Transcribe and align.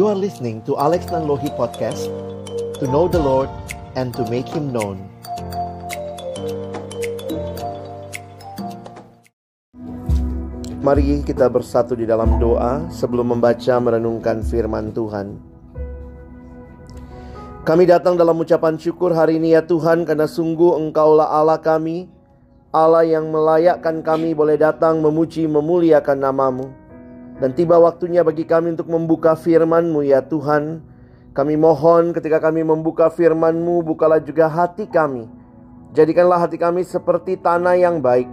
You 0.00 0.08
are 0.08 0.16
listening 0.16 0.64
to 0.64 0.80
Alex 0.80 1.12
Nanlohi 1.12 1.52
Podcast 1.60 2.08
To 2.80 2.88
know 2.88 3.04
the 3.04 3.20
Lord 3.20 3.52
and 4.00 4.16
to 4.16 4.24
make 4.32 4.48
Him 4.48 4.72
known 4.72 4.96
Mari 10.80 11.20
kita 11.20 11.52
bersatu 11.52 11.92
di 12.00 12.08
dalam 12.08 12.40
doa 12.40 12.88
sebelum 12.88 13.36
membaca 13.36 13.76
merenungkan 13.76 14.40
firman 14.40 14.96
Tuhan. 14.96 15.36
Kami 17.68 17.84
datang 17.84 18.16
dalam 18.16 18.40
ucapan 18.40 18.80
syukur 18.80 19.12
hari 19.12 19.36
ini 19.36 19.52
ya 19.52 19.60
Tuhan 19.60 20.08
karena 20.08 20.24
sungguh 20.24 20.80
Engkaulah 20.80 21.28
Allah 21.28 21.60
kami, 21.60 22.08
Allah 22.72 23.04
yang 23.04 23.28
melayakkan 23.28 24.00
kami 24.00 24.32
boleh 24.32 24.56
datang 24.56 25.04
memuji 25.04 25.44
memuliakan 25.44 26.24
namamu. 26.24 26.79
Dan 27.40 27.56
tiba 27.56 27.80
waktunya 27.80 28.20
bagi 28.20 28.44
kami 28.44 28.76
untuk 28.76 28.92
membuka 28.92 29.32
firman-Mu 29.32 30.04
ya 30.04 30.20
Tuhan. 30.20 30.84
Kami 31.32 31.56
mohon 31.56 32.12
ketika 32.12 32.36
kami 32.36 32.60
membuka 32.60 33.08
firman-Mu, 33.08 33.80
bukalah 33.80 34.20
juga 34.20 34.44
hati 34.44 34.84
kami. 34.84 35.24
Jadikanlah 35.96 36.44
hati 36.44 36.60
kami 36.60 36.84
seperti 36.84 37.40
tanah 37.40 37.80
yang 37.80 38.04
baik. 38.04 38.28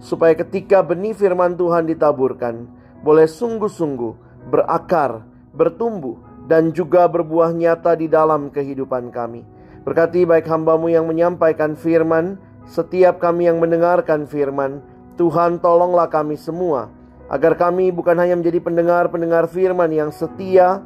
Supaya 0.00 0.32
ketika 0.32 0.80
benih 0.80 1.12
firman 1.12 1.52
Tuhan 1.52 1.84
ditaburkan, 1.84 2.64
boleh 3.04 3.28
sungguh-sungguh 3.28 4.48
berakar, 4.48 5.20
bertumbuh, 5.52 6.16
dan 6.48 6.72
juga 6.72 7.04
berbuah 7.12 7.52
nyata 7.52 7.92
di 7.92 8.08
dalam 8.08 8.48
kehidupan 8.48 9.12
kami. 9.12 9.44
Berkati 9.84 10.24
baik 10.24 10.48
hambamu 10.48 10.88
yang 10.88 11.04
menyampaikan 11.04 11.76
firman, 11.76 12.40
setiap 12.64 13.20
kami 13.20 13.52
yang 13.52 13.60
mendengarkan 13.60 14.24
firman, 14.24 14.80
Tuhan 15.20 15.60
tolonglah 15.60 16.08
kami 16.08 16.40
semua 16.40 16.88
agar 17.26 17.58
kami 17.58 17.90
bukan 17.90 18.14
hanya 18.18 18.38
menjadi 18.38 18.62
pendengar-pendengar 18.62 19.50
firman 19.50 19.90
yang 19.90 20.14
setia, 20.14 20.82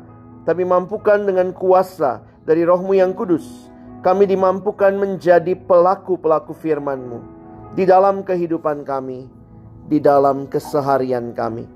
tapi 0.49 0.65
mampukan 0.65 1.21
dengan 1.21 1.53
kuasa 1.53 2.25
dari 2.49 2.65
rohmu 2.65 2.97
yang 2.97 3.13
kudus, 3.13 3.69
kami 4.01 4.25
dimampukan 4.25 4.97
menjadi 4.97 5.53
pelaku-pelaku 5.69 6.57
firman-Mu 6.57 7.21
di 7.77 7.85
dalam 7.85 8.25
kehidupan 8.25 8.89
kami, 8.89 9.29
di 9.93 10.01
dalam 10.01 10.49
keseharian 10.49 11.37
kami. 11.37 11.69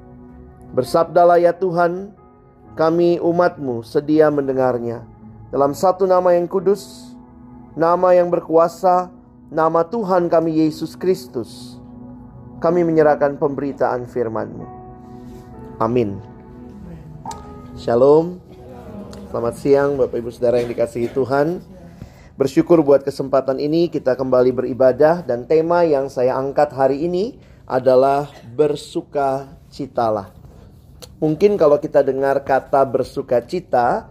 Bersabdalah 0.73 1.39
ya 1.39 1.53
Tuhan, 1.53 2.17
kami 2.75 3.21
umat-Mu 3.21 3.85
sedia 3.85 4.33
mendengarnya. 4.33 5.05
Dalam 5.53 5.77
satu 5.77 6.09
nama 6.09 6.35
yang 6.35 6.49
kudus, 6.49 7.15
nama 7.77 8.17
yang 8.17 8.33
berkuasa, 8.33 9.13
nama 9.53 9.87
Tuhan 9.87 10.27
kami 10.27 10.67
Yesus 10.67 10.97
Kristus 10.99 11.84
kami 12.65 12.81
menyerahkan 12.81 13.37
pemberitaan 13.37 14.09
firman-Mu. 14.09 14.65
Amin. 15.85 16.17
Shalom. 17.77 18.41
Selamat 19.29 19.55
siang 19.61 20.01
Bapak 20.01 20.17
Ibu 20.17 20.33
Saudara 20.33 20.65
yang 20.65 20.73
dikasihi 20.73 21.13
Tuhan. 21.13 21.61
Bersyukur 22.41 22.81
buat 22.81 23.05
kesempatan 23.05 23.61
ini 23.61 23.93
kita 23.93 24.17
kembali 24.17 24.57
beribadah 24.57 25.21
dan 25.21 25.45
tema 25.45 25.85
yang 25.85 26.09
saya 26.09 26.41
angkat 26.41 26.73
hari 26.73 27.05
ini 27.05 27.37
adalah 27.69 28.33
bersuka 28.57 29.61
citalah. 29.69 30.33
Mungkin 31.21 31.61
kalau 31.61 31.77
kita 31.77 32.01
dengar 32.01 32.49
kata 32.49 32.81
bersuka 32.89 33.45
cita, 33.45 34.09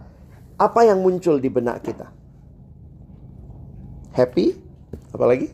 apa 0.54 0.80
yang 0.86 1.02
muncul 1.02 1.42
di 1.42 1.50
benak 1.50 1.82
kita? 1.82 2.06
Happy? 4.14 4.54
Apalagi? 5.10 5.50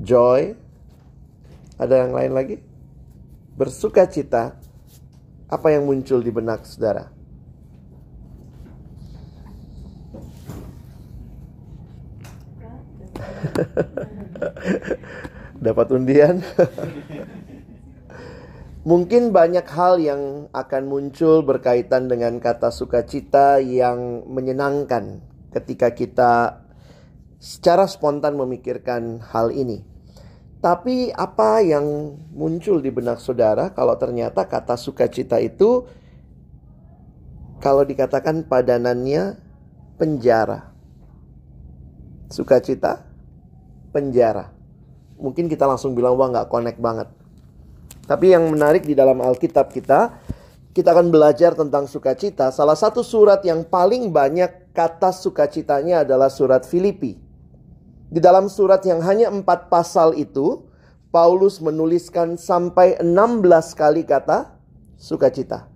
Joy? 0.00 0.65
Ada 1.76 2.08
yang 2.08 2.16
lain 2.16 2.32
lagi? 2.32 2.56
Bersuka 3.56 4.08
cita. 4.08 4.56
Apa 5.46 5.70
yang 5.76 5.86
muncul 5.86 6.24
di 6.24 6.32
benak 6.32 6.64
saudara? 6.64 7.12
Dapat 15.64 15.86
undian? 15.92 16.40
Mungkin 18.86 19.34
banyak 19.34 19.66
hal 19.66 19.98
yang 19.98 20.46
akan 20.54 20.82
muncul 20.86 21.42
berkaitan 21.42 22.06
dengan 22.06 22.38
kata 22.38 22.70
sukacita 22.70 23.58
yang 23.58 24.22
menyenangkan 24.30 25.18
ketika 25.50 25.90
kita 25.90 26.62
secara 27.42 27.90
spontan 27.90 28.38
memikirkan 28.38 29.18
hal 29.20 29.50
ini. 29.50 29.95
Tapi 30.66 31.14
apa 31.14 31.62
yang 31.62 32.18
muncul 32.34 32.82
di 32.82 32.90
benak 32.90 33.22
saudara 33.22 33.70
kalau 33.70 33.94
ternyata 33.94 34.50
kata 34.50 34.74
sukacita 34.74 35.38
itu 35.38 35.86
kalau 37.62 37.86
dikatakan 37.86 38.42
padanannya 38.50 39.38
penjara. 39.94 40.74
Sukacita 42.34 43.06
penjara. 43.94 44.50
Mungkin 45.22 45.46
kita 45.46 45.70
langsung 45.70 45.94
bilang 45.94 46.18
wah 46.18 46.34
nggak 46.34 46.50
connect 46.50 46.82
banget. 46.82 47.14
Tapi 48.10 48.34
yang 48.34 48.50
menarik 48.50 48.82
di 48.82 48.98
dalam 48.98 49.22
Alkitab 49.22 49.70
kita, 49.70 50.18
kita 50.74 50.90
akan 50.90 51.14
belajar 51.14 51.54
tentang 51.54 51.86
sukacita. 51.86 52.50
Salah 52.50 52.74
satu 52.74 53.06
surat 53.06 53.38
yang 53.46 53.62
paling 53.62 54.10
banyak 54.10 54.74
kata 54.74 55.14
sukacitanya 55.14 56.02
adalah 56.02 56.26
surat 56.26 56.66
Filipi. 56.66 57.25
Di 58.06 58.22
dalam 58.22 58.46
surat 58.46 58.86
yang 58.86 59.02
hanya 59.02 59.34
empat 59.34 59.66
pasal 59.66 60.14
itu, 60.14 60.66
Paulus 61.10 61.58
menuliskan 61.58 62.38
sampai 62.38 63.02
16 63.02 63.42
kali 63.74 64.06
kata 64.06 64.54
sukacita. 64.94 65.66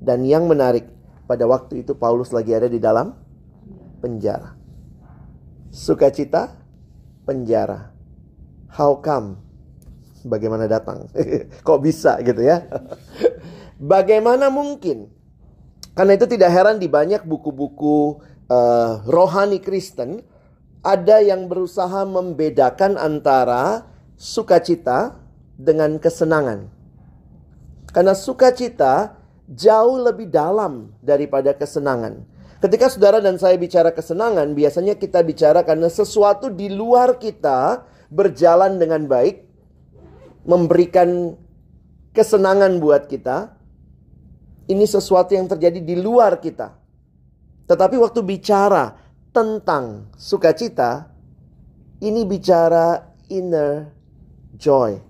Dan 0.00 0.24
yang 0.24 0.48
menarik, 0.48 0.88
pada 1.24 1.44
waktu 1.48 1.84
itu 1.84 1.96
Paulus 1.96 2.32
lagi 2.32 2.52
ada 2.52 2.68
di 2.68 2.80
dalam 2.80 3.16
penjara. 4.00 4.56
Sukacita, 5.72 6.56
penjara. 7.24 7.92
How 8.72 9.00
come? 9.00 9.40
Bagaimana 10.24 10.64
datang? 10.64 11.08
Kok 11.66 11.80
bisa 11.84 12.16
gitu 12.24 12.40
ya? 12.40 12.64
Bagaimana 13.92 14.48
mungkin? 14.48 15.12
Karena 15.92 16.16
itu 16.16 16.26
tidak 16.26 16.50
heran 16.50 16.80
di 16.80 16.88
banyak 16.88 17.22
buku-buku 17.22 18.18
uh, 18.50 19.04
rohani 19.06 19.62
Kristen 19.62 20.24
ada 20.84 21.24
yang 21.24 21.48
berusaha 21.48 22.04
membedakan 22.04 23.00
antara 23.00 23.88
sukacita 24.20 25.16
dengan 25.56 25.96
kesenangan. 25.96 26.68
Karena 27.88 28.12
sukacita 28.12 29.16
jauh 29.48 29.96
lebih 29.96 30.28
dalam 30.28 30.92
daripada 31.00 31.56
kesenangan. 31.56 32.28
Ketika 32.60 32.88
saudara 32.92 33.20
dan 33.20 33.40
saya 33.40 33.56
bicara 33.56 33.92
kesenangan, 33.92 34.52
biasanya 34.52 34.96
kita 34.96 35.20
bicara 35.24 35.64
karena 35.64 35.88
sesuatu 35.88 36.48
di 36.48 36.72
luar 36.72 37.16
kita 37.20 37.84
berjalan 38.08 38.76
dengan 38.80 39.04
baik, 39.04 39.44
memberikan 40.44 41.36
kesenangan 42.12 42.80
buat 42.80 43.08
kita. 43.08 43.52
Ini 44.64 44.84
sesuatu 44.88 45.36
yang 45.36 45.44
terjadi 45.44 45.76
di 45.76 45.96
luar 46.00 46.40
kita. 46.40 46.72
Tetapi 47.68 48.00
waktu 48.00 48.20
bicara 48.24 49.03
tentang 49.34 50.14
sukacita, 50.14 51.10
ini 51.98 52.22
bicara 52.22 53.10
inner 53.26 53.90
joy, 54.54 55.02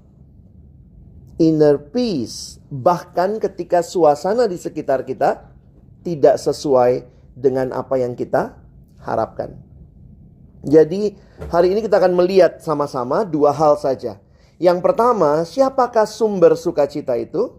inner 1.36 1.76
peace. 1.92 2.56
Bahkan 2.72 3.36
ketika 3.38 3.84
suasana 3.84 4.48
di 4.48 4.56
sekitar 4.56 5.04
kita 5.04 5.52
tidak 6.00 6.40
sesuai 6.40 7.04
dengan 7.36 7.76
apa 7.76 8.00
yang 8.00 8.16
kita 8.16 8.56
harapkan. 9.04 9.60
Jadi, 10.64 11.12
hari 11.52 11.76
ini 11.76 11.84
kita 11.84 12.00
akan 12.00 12.16
melihat 12.16 12.64
sama-sama 12.64 13.28
dua 13.28 13.52
hal 13.52 13.76
saja. 13.76 14.16
Yang 14.56 14.80
pertama, 14.80 15.44
siapakah 15.44 16.08
sumber 16.08 16.56
sukacita 16.56 17.12
itu? 17.20 17.52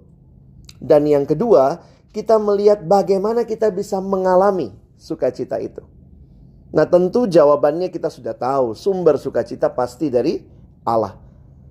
Dan 0.81 1.05
yang 1.05 1.29
kedua, 1.29 1.85
kita 2.09 2.41
melihat 2.41 2.81
bagaimana 2.81 3.45
kita 3.45 3.69
bisa 3.69 4.01
mengalami 4.01 4.73
sukacita 4.97 5.61
itu. 5.61 5.85
Nah 6.73 6.85
tentu 6.87 7.29
jawabannya 7.29 7.91
kita 7.93 8.09
sudah 8.09 8.33
tahu. 8.33 8.73
Sumber 8.73 9.19
sukacita 9.19 9.69
pasti 9.69 10.09
dari 10.09 10.41
Allah. 10.87 11.25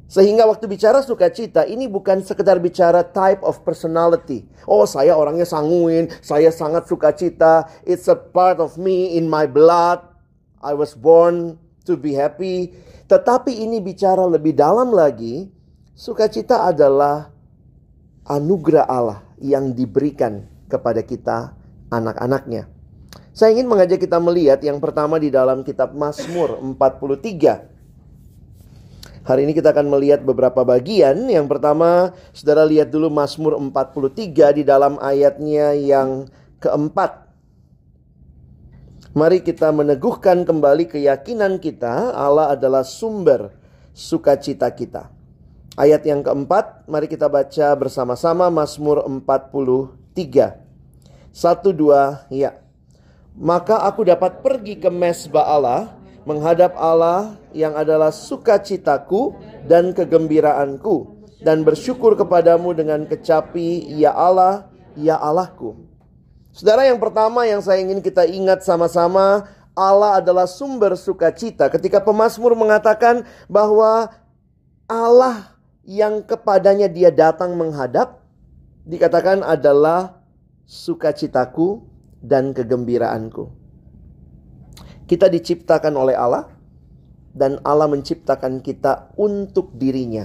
Sehingga 0.05 0.45
waktu 0.45 0.69
bicara 0.69 1.01
sukacita 1.01 1.65
ini 1.65 1.89
bukan 1.89 2.21
sekedar 2.21 2.61
bicara 2.61 3.01
type 3.03 3.41
of 3.41 3.65
personality. 3.65 4.45
Oh 4.69 4.85
saya 4.85 5.17
orangnya 5.17 5.49
sanguin, 5.49 6.13
saya 6.21 6.53
sangat 6.53 6.85
sukacita. 6.87 7.67
It's 7.89 8.07
a 8.07 8.15
part 8.15 8.61
of 8.61 8.77
me 8.77 9.17
in 9.17 9.27
my 9.27 9.49
blood. 9.49 10.05
I 10.61 10.77
was 10.77 10.93
born 10.93 11.57
to 11.89 11.97
be 11.97 12.13
happy. 12.13 12.77
Tetapi 13.09 13.65
ini 13.65 13.81
bicara 13.81 14.25
lebih 14.29 14.57
dalam 14.57 14.93
lagi. 14.93 15.49
Sukacita 15.95 16.67
adalah 16.67 17.31
anugerah 18.27 18.85
Allah 18.89 19.21
yang 19.39 19.73
diberikan 19.77 20.49
kepada 20.67 21.07
kita 21.07 21.55
anak-anaknya. 21.93 22.74
Saya 23.35 23.51
ingin 23.59 23.67
mengajak 23.67 23.99
kita 23.99 24.23
melihat 24.23 24.63
yang 24.63 24.79
pertama 24.79 25.19
di 25.19 25.27
dalam 25.27 25.67
kitab 25.67 25.91
Mazmur 25.91 26.63
43. 26.63 27.67
Hari 29.27 29.41
ini 29.43 29.51
kita 29.59 29.75
akan 29.75 29.91
melihat 29.91 30.23
beberapa 30.23 30.63
bagian. 30.63 31.27
Yang 31.27 31.51
pertama, 31.51 32.15
Saudara 32.31 32.63
lihat 32.63 32.95
dulu 32.95 33.11
Mazmur 33.11 33.59
43 33.59 34.55
di 34.55 34.63
dalam 34.63 35.03
ayatnya 35.03 35.75
yang 35.75 36.31
keempat. 36.63 37.27
Mari 39.19 39.43
kita 39.43 39.75
meneguhkan 39.75 40.47
kembali 40.47 40.95
keyakinan 40.95 41.59
kita 41.59 42.15
Allah 42.15 42.55
adalah 42.55 42.87
sumber 42.87 43.51
sukacita 43.91 44.71
kita. 44.71 45.11
Ayat 45.75 46.07
yang 46.07 46.23
keempat, 46.23 46.87
mari 46.87 47.11
kita 47.11 47.27
baca 47.27 47.75
bersama-sama 47.75 48.47
Mazmur 48.47 49.03
43. 49.11 50.55
Satu 51.35 51.75
dua, 51.75 52.31
ya. 52.31 52.64
Maka 53.35 53.83
aku 53.83 54.07
dapat 54.07 54.47
pergi 54.47 54.79
ke 54.79 54.87
mesbah 54.87 55.43
Allah 55.43 55.99
menghadap 56.23 56.79
Allah 56.79 57.35
yang 57.51 57.75
adalah 57.75 58.15
sukacitaku 58.15 59.35
dan 59.67 59.91
kegembiraanku 59.91 61.27
dan 61.43 61.67
bersyukur 61.67 62.15
kepadamu 62.15 62.73
dengan 62.73 63.05
kecapi 63.05 63.91
ya 63.99 64.15
Allah 64.15 64.71
ya 64.95 65.19
Allahku. 65.19 65.77
Saudara 66.55 66.87
yang 66.87 67.03
pertama 67.03 67.43
yang 67.45 67.59
saya 67.59 67.83
ingin 67.83 67.99
kita 67.99 68.23
ingat 68.25 68.63
sama-sama 68.63 69.51
Allah 69.75 70.23
adalah 70.23 70.47
sumber 70.47 70.95
sukacita. 70.95 71.67
Ketika 71.67 71.99
pemazmur 71.99 72.55
mengatakan 72.55 73.27
bahwa 73.51 74.15
Allah 74.87 75.59
yang 75.83 76.23
kepadanya 76.23 76.87
dia 76.87 77.11
datang 77.11 77.59
menghadap 77.59 78.23
dikatakan 78.87 79.43
adalah 79.43 80.23
sukacitaku 80.65 81.83
dan 82.25 82.57
kegembiraanku. 82.57 83.53
Kita 85.05 85.29
diciptakan 85.29 85.93
oleh 85.93 86.17
Allah 86.17 86.49
dan 87.37 87.61
Allah 87.61 87.93
menciptakan 87.93 88.65
kita 88.65 89.13
untuk 89.21 89.77
dirinya. 89.77 90.25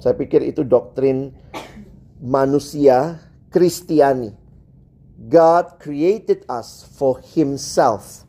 Saya 0.00 0.16
pikir 0.16 0.40
itu 0.40 0.64
doktrin 0.64 1.36
manusia 2.24 3.20
Kristiani. 3.52 4.32
God 5.28 5.78
created 5.78 6.48
us 6.48 6.88
for 6.96 7.20
himself. 7.36 8.24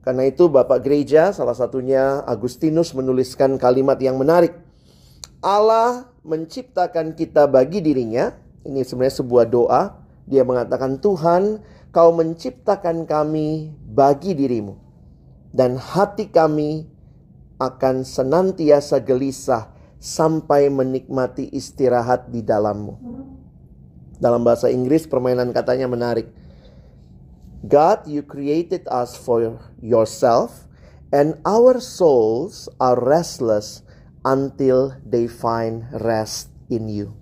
Karena 0.00 0.30
itu 0.30 0.48
Bapak 0.48 0.80
Gereja 0.80 1.34
salah 1.36 1.52
satunya 1.52 2.24
Agustinus 2.24 2.96
menuliskan 2.96 3.60
kalimat 3.60 4.00
yang 4.00 4.16
menarik. 4.16 4.56
Allah 5.44 6.08
menciptakan 6.24 7.12
kita 7.12 7.44
bagi 7.44 7.84
dirinya. 7.84 8.32
Ini 8.64 8.80
sebenarnya 8.84 9.20
sebuah 9.20 9.44
doa. 9.48 9.82
Dia 10.24 10.44
mengatakan, 10.44 10.96
"Tuhan, 11.00 11.60
Kau 11.90 12.14
menciptakan 12.14 13.04
kami 13.04 13.74
bagi 13.90 14.34
dirimu." 14.34 14.90
dan 15.50 15.78
hati 15.78 16.30
kami 16.30 16.86
akan 17.60 18.06
senantiasa 18.06 19.02
gelisah 19.02 19.68
sampai 20.00 20.72
menikmati 20.72 21.50
istirahat 21.52 22.32
di 22.32 22.40
dalammu. 22.40 22.96
Dalam 24.16 24.40
bahasa 24.40 24.72
Inggris 24.72 25.04
permainan 25.04 25.52
katanya 25.52 25.90
menarik. 25.90 26.30
God, 27.60 28.08
you 28.08 28.24
created 28.24 28.88
us 28.88 29.12
for 29.12 29.60
yourself 29.84 30.64
and 31.12 31.36
our 31.44 31.76
souls 31.76 32.72
are 32.80 32.96
restless 32.96 33.84
until 34.24 34.96
they 35.04 35.28
find 35.28 35.84
rest 36.00 36.48
in 36.72 36.88
you. 36.88 37.12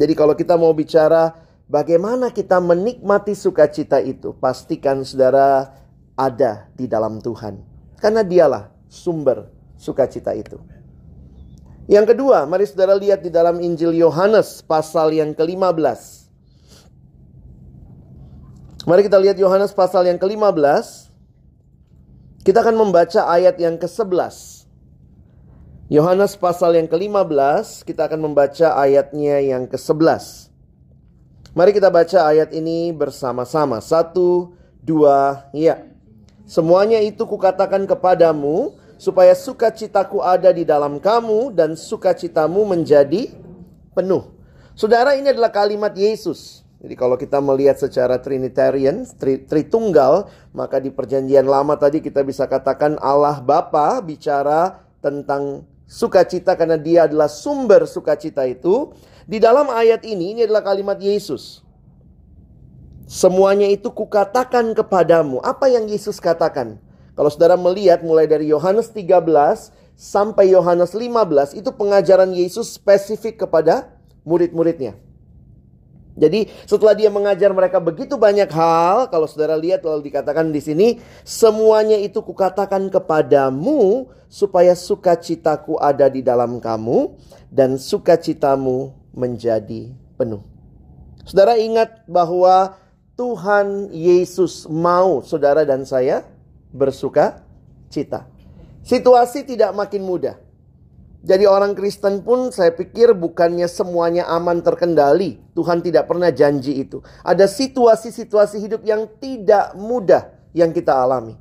Jadi 0.00 0.16
kalau 0.16 0.32
kita 0.32 0.56
mau 0.56 0.72
bicara 0.72 1.43
bagaimana 1.74 2.30
kita 2.30 2.62
menikmati 2.62 3.34
sukacita 3.34 3.98
itu, 3.98 4.30
pastikan 4.38 5.02
saudara 5.02 5.74
ada 6.14 6.70
di 6.78 6.86
dalam 6.86 7.18
Tuhan. 7.18 7.58
Karena 7.98 8.22
dialah 8.22 8.70
sumber 8.86 9.50
sukacita 9.74 10.30
itu. 10.38 10.62
Yang 11.90 12.14
kedua, 12.14 12.46
mari 12.46 12.64
saudara 12.64 12.94
lihat 12.94 13.26
di 13.26 13.28
dalam 13.28 13.58
Injil 13.58 13.92
Yohanes 13.98 14.62
pasal 14.62 15.10
yang 15.12 15.34
ke-15. 15.34 16.30
Mari 18.86 19.00
kita 19.04 19.18
lihat 19.18 19.36
Yohanes 19.36 19.74
pasal 19.74 20.06
yang 20.06 20.16
ke-15. 20.16 21.10
Kita 22.44 22.60
akan 22.60 22.76
membaca 22.76 23.20
ayat 23.28 23.56
yang 23.58 23.76
ke-11. 23.80 24.64
Yohanes 25.92 26.40
pasal 26.40 26.80
yang 26.80 26.88
ke-15, 26.88 27.84
kita 27.84 28.08
akan 28.08 28.32
membaca 28.32 28.72
ayatnya 28.80 29.44
yang 29.44 29.68
ke-11. 29.68 30.53
Mari 31.54 31.70
kita 31.70 31.86
baca 31.86 32.34
ayat 32.34 32.50
ini 32.50 32.90
bersama-sama. 32.90 33.78
Satu, 33.78 34.58
dua, 34.82 35.46
ya. 35.54 35.86
Semuanya 36.50 36.98
itu 36.98 37.22
kukatakan 37.22 37.86
kepadamu 37.86 38.74
supaya 38.98 39.38
sukacitaku 39.38 40.18
ada 40.18 40.50
di 40.50 40.66
dalam 40.66 40.98
kamu 40.98 41.54
dan 41.54 41.78
sukacitamu 41.78 42.66
menjadi 42.66 43.30
penuh. 43.94 44.34
Saudara 44.74 45.14
ini 45.14 45.30
adalah 45.30 45.54
kalimat 45.54 45.94
Yesus. 45.94 46.66
Jadi 46.82 46.98
kalau 46.98 47.14
kita 47.14 47.38
melihat 47.38 47.78
secara 47.78 48.18
Trinitarian, 48.18 49.06
tri, 49.14 49.46
Tritunggal, 49.46 50.26
maka 50.50 50.82
di 50.82 50.90
perjanjian 50.90 51.46
lama 51.46 51.78
tadi 51.78 52.02
kita 52.02 52.26
bisa 52.26 52.50
katakan 52.50 52.98
Allah 52.98 53.38
Bapa 53.38 54.02
bicara 54.02 54.82
tentang 54.98 55.62
sukacita 55.86 56.58
karena 56.58 56.74
dia 56.74 57.06
adalah 57.06 57.30
sumber 57.30 57.86
sukacita 57.86 58.42
itu. 58.42 58.90
Di 59.24 59.40
dalam 59.40 59.72
ayat 59.72 60.04
ini, 60.04 60.36
ini 60.36 60.40
adalah 60.44 60.60
kalimat 60.60 61.00
Yesus. 61.00 61.64
Semuanya 63.08 63.68
itu 63.68 63.88
kukatakan 63.88 64.72
kepadamu. 64.76 65.40
Apa 65.40 65.68
yang 65.68 65.88
Yesus 65.88 66.20
katakan? 66.20 66.80
Kalau 67.14 67.30
saudara 67.32 67.56
melihat 67.56 68.04
mulai 68.04 68.28
dari 68.28 68.50
Yohanes 68.50 68.90
13 68.92 69.22
sampai 69.94 70.50
Yohanes 70.50 70.92
15 70.92 71.56
itu 71.56 71.70
pengajaran 71.72 72.32
Yesus 72.34 72.74
spesifik 72.74 73.46
kepada 73.46 73.92
murid-muridnya. 74.26 74.98
Jadi 76.14 76.46
setelah 76.62 76.94
dia 76.94 77.10
mengajar 77.10 77.50
mereka 77.50 77.82
begitu 77.82 78.14
banyak 78.14 78.46
hal, 78.54 79.10
kalau 79.10 79.26
saudara 79.26 79.58
lihat 79.58 79.82
lalu 79.82 80.10
dikatakan 80.10 80.54
di 80.54 80.62
sini, 80.62 80.88
semuanya 81.26 81.98
itu 81.98 82.22
kukatakan 82.22 82.86
kepadamu 82.86 84.06
supaya 84.30 84.78
sukacitaku 84.78 85.74
ada 85.82 86.06
di 86.06 86.22
dalam 86.22 86.62
kamu 86.62 87.18
dan 87.50 87.74
sukacitamu 87.74 89.03
menjadi 89.14 89.94
penuh. 90.18 90.42
Saudara 91.24 91.56
ingat 91.56 92.04
bahwa 92.04 92.76
Tuhan 93.14 93.94
Yesus 93.94 94.66
mau 94.66 95.22
saudara 95.22 95.62
dan 95.62 95.86
saya 95.86 96.26
bersuka 96.74 97.40
cita. 97.88 98.26
Situasi 98.84 99.46
tidak 99.46 99.72
makin 99.72 100.04
mudah. 100.04 100.36
Jadi 101.24 101.48
orang 101.48 101.72
Kristen 101.72 102.20
pun 102.20 102.52
saya 102.52 102.76
pikir 102.76 103.16
bukannya 103.16 103.64
semuanya 103.64 104.28
aman 104.28 104.60
terkendali. 104.60 105.40
Tuhan 105.56 105.80
tidak 105.80 106.04
pernah 106.04 106.28
janji 106.28 106.84
itu. 106.84 107.00
Ada 107.24 107.48
situasi-situasi 107.48 108.60
hidup 108.60 108.84
yang 108.84 109.08
tidak 109.16 109.72
mudah 109.72 110.28
yang 110.52 110.68
kita 110.68 110.92
alami. 110.92 111.40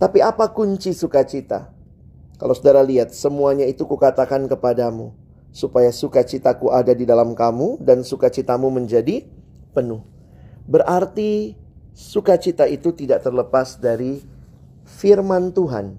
Tapi 0.00 0.24
apa 0.24 0.48
kunci 0.48 0.96
sukacita? 0.96 1.68
Kalau 2.40 2.54
saudara 2.56 2.80
lihat, 2.80 3.12
semuanya 3.12 3.68
itu 3.68 3.84
kukatakan 3.84 4.48
kepadamu. 4.48 5.12
Supaya 5.50 5.90
sukacitaku 5.90 6.70
ada 6.70 6.92
di 6.92 7.08
dalam 7.08 7.32
kamu 7.34 7.82
dan 7.82 8.04
sukacitamu 8.04 8.68
menjadi 8.70 9.24
penuh. 9.72 10.04
Berarti 10.68 11.56
sukacita 11.96 12.68
itu 12.68 12.92
tidak 12.92 13.24
terlepas 13.24 13.80
dari 13.80 14.20
firman 14.86 15.50
Tuhan 15.50 15.98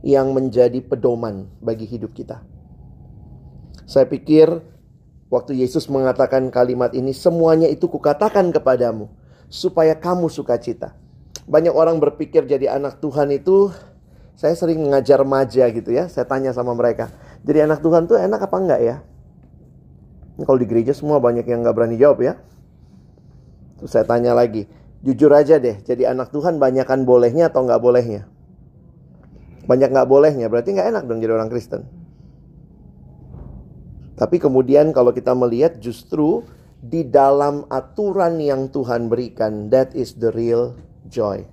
yang 0.00 0.32
menjadi 0.32 0.80
pedoman 0.80 1.50
bagi 1.60 1.84
hidup 1.84 2.16
kita. 2.16 2.40
Saya 3.84 4.06
pikir 4.06 4.48
waktu 5.28 5.60
Yesus 5.60 5.90
mengatakan 5.90 6.48
kalimat 6.48 6.94
ini 6.94 7.12
semuanya 7.12 7.68
itu 7.68 7.90
kukatakan 7.90 8.54
kepadamu 8.54 9.10
supaya 9.50 9.98
kamu 9.98 10.30
sukacita. 10.30 10.94
Banyak 11.50 11.74
orang 11.74 11.98
berpikir 11.98 12.46
jadi 12.46 12.78
anak 12.78 13.02
Tuhan 13.02 13.34
itu 13.34 13.74
saya 14.38 14.54
sering 14.54 14.80
mengajar 14.80 15.20
maja 15.26 15.66
gitu 15.68 15.90
ya. 15.90 16.06
Saya 16.06 16.24
tanya 16.24 16.54
sama 16.54 16.72
mereka, 16.72 17.10
jadi 17.44 17.64
anak 17.64 17.80
Tuhan 17.80 18.04
tuh 18.04 18.20
enak 18.20 18.40
apa 18.44 18.56
enggak 18.60 18.80
ya? 18.80 18.96
Kalau 20.40 20.58
di 20.60 20.68
gereja 20.68 20.96
semua 20.96 21.20
banyak 21.20 21.44
yang 21.44 21.60
nggak 21.64 21.76
berani 21.76 21.96
jawab 22.00 22.20
ya. 22.24 22.40
Terus 23.80 23.90
saya 23.92 24.04
tanya 24.04 24.36
lagi, 24.36 24.68
jujur 25.00 25.32
aja 25.32 25.56
deh, 25.56 25.80
jadi 25.80 26.12
anak 26.12 26.32
Tuhan 26.32 26.60
banyakkan 26.60 27.08
bolehnya 27.08 27.48
atau 27.48 27.64
nggak 27.64 27.80
bolehnya? 27.80 28.28
Banyak 29.64 29.88
nggak 29.88 30.08
bolehnya, 30.08 30.52
berarti 30.52 30.76
nggak 30.76 30.88
enak 30.92 31.02
dong 31.08 31.20
jadi 31.24 31.32
orang 31.32 31.48
Kristen. 31.48 31.88
Tapi 34.20 34.36
kemudian 34.36 34.92
kalau 34.92 35.16
kita 35.16 35.32
melihat 35.32 35.80
justru 35.80 36.44
di 36.80 37.08
dalam 37.08 37.64
aturan 37.72 38.36
yang 38.36 38.68
Tuhan 38.68 39.08
berikan, 39.08 39.72
that 39.72 39.96
is 39.96 40.16
the 40.20 40.28
real 40.36 40.76
joy. 41.08 41.44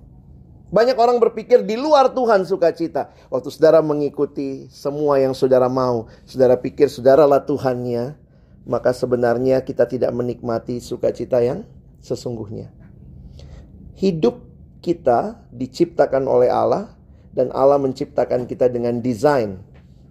Banyak 0.68 1.00
orang 1.00 1.16
berpikir 1.16 1.64
di 1.64 1.80
luar 1.80 2.12
Tuhan 2.12 2.44
sukacita. 2.44 3.08
Waktu 3.32 3.48
saudara 3.48 3.80
mengikuti 3.80 4.68
semua 4.68 5.16
yang 5.16 5.32
saudara 5.32 5.64
mau, 5.72 6.12
saudara 6.28 6.60
pikir 6.60 6.92
saudaralah 6.92 7.48
Tuhannya, 7.48 8.20
maka 8.68 8.92
sebenarnya 8.92 9.64
kita 9.64 9.88
tidak 9.88 10.12
menikmati 10.12 10.76
sukacita 10.76 11.40
yang 11.40 11.64
sesungguhnya. 12.04 12.68
Hidup 13.96 14.44
kita 14.84 15.42
diciptakan 15.50 16.30
oleh 16.30 16.46
Allah 16.52 16.94
Dan 17.28 17.54
Allah 17.54 17.78
menciptakan 17.78 18.50
kita 18.50 18.66
dengan 18.66 18.98
desain. 18.98 19.62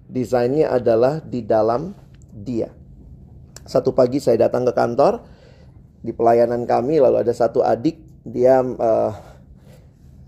Desainnya 0.08 0.72
adalah 0.72 1.20
di 1.20 1.44
dalam 1.44 1.92
dia. 2.32 2.72
Satu 3.68 3.92
pagi 3.92 4.24
saya 4.24 4.48
datang 4.48 4.64
ke 4.64 4.72
kantor 4.72 5.28
di 6.00 6.16
pelayanan 6.16 6.64
kami 6.64 7.04
lalu 7.04 7.20
ada 7.20 7.34
satu 7.36 7.60
adik 7.68 8.00
dia 8.24 8.64
uh, 8.64 9.12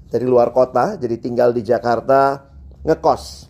dari 0.09 0.25
luar 0.25 0.49
kota 0.49 0.97
jadi 0.97 1.15
tinggal 1.21 1.53
di 1.53 1.61
Jakarta 1.61 2.49
ngekos. 2.83 3.47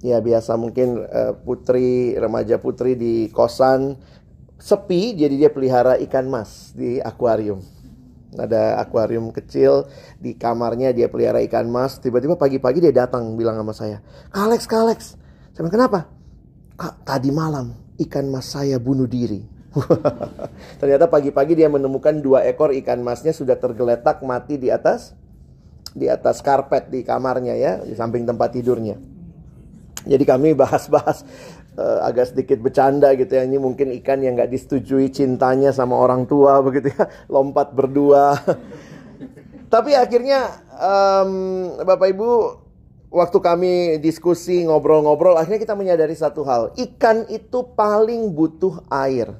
Ya 0.00 0.18
biasa 0.18 0.56
mungkin 0.56 1.06
uh, 1.06 1.36
putri 1.44 2.16
remaja 2.16 2.56
putri 2.58 2.96
di 2.96 3.28
kosan 3.30 4.00
sepi 4.56 5.16
jadi 5.16 5.46
dia 5.46 5.50
pelihara 5.52 5.96
ikan 6.08 6.26
mas 6.26 6.74
di 6.74 6.98
akuarium. 6.98 7.62
Ada 8.30 8.78
akuarium 8.78 9.34
kecil 9.34 9.90
di 10.22 10.38
kamarnya 10.38 10.94
dia 10.94 11.10
pelihara 11.10 11.42
ikan 11.46 11.68
mas 11.68 11.98
tiba-tiba 12.00 12.38
pagi-pagi 12.38 12.80
dia 12.80 12.94
datang 12.94 13.34
bilang 13.36 13.58
sama 13.60 13.74
saya 13.76 13.98
Kalex 14.32 14.64
Kalex. 14.66 15.00
Saya 15.52 15.60
bilang 15.68 15.74
kenapa? 15.76 16.00
Kak 16.80 17.04
tadi 17.04 17.28
malam 17.28 17.76
ikan 18.00 18.26
mas 18.32 18.48
saya 18.48 18.80
bunuh 18.80 19.06
diri. 19.06 19.44
Ternyata 20.80 21.06
pagi-pagi 21.06 21.54
dia 21.54 21.68
menemukan 21.68 22.18
dua 22.18 22.42
ekor 22.48 22.72
ikan 22.72 23.04
masnya 23.04 23.30
sudah 23.36 23.60
tergeletak 23.60 24.24
mati 24.24 24.56
di 24.56 24.72
atas 24.72 25.14
di 25.94 26.06
atas 26.06 26.42
karpet 26.42 26.90
di 26.90 27.02
kamarnya 27.02 27.54
ya 27.58 27.72
di 27.82 27.94
samping 27.94 28.26
tempat 28.26 28.54
tidurnya 28.54 28.98
jadi 30.08 30.24
kami 30.24 30.56
bahas-bahas 30.56 31.28
uh, 31.76 32.00
agak 32.08 32.32
sedikit 32.32 32.58
bercanda 32.60 33.12
gitu 33.16 33.36
ya. 33.36 33.44
Ini 33.44 33.60
mungkin 33.60 33.92
ikan 34.00 34.24
yang 34.24 34.38
nggak 34.38 34.50
disetujui 34.52 35.12
cintanya 35.12 35.74
sama 35.74 35.96
orang 35.96 36.24
tua 36.24 36.64
begitu 36.64 36.94
ya, 36.94 37.04
lompat 37.34 37.76
berdua. 37.76 38.36
Tapi 39.74 39.94
akhirnya 39.94 40.50
um, 40.74 41.30
Bapak 41.84 42.08
Ibu 42.10 42.30
waktu 43.10 43.38
kami 43.38 43.74
diskusi 44.02 44.66
ngobrol-ngobrol 44.66 45.38
akhirnya 45.38 45.62
kita 45.62 45.78
menyadari 45.78 46.14
satu 46.14 46.42
hal, 46.42 46.74
ikan 46.74 47.26
itu 47.30 47.62
paling 47.76 48.34
butuh 48.34 48.82
air. 48.90 49.30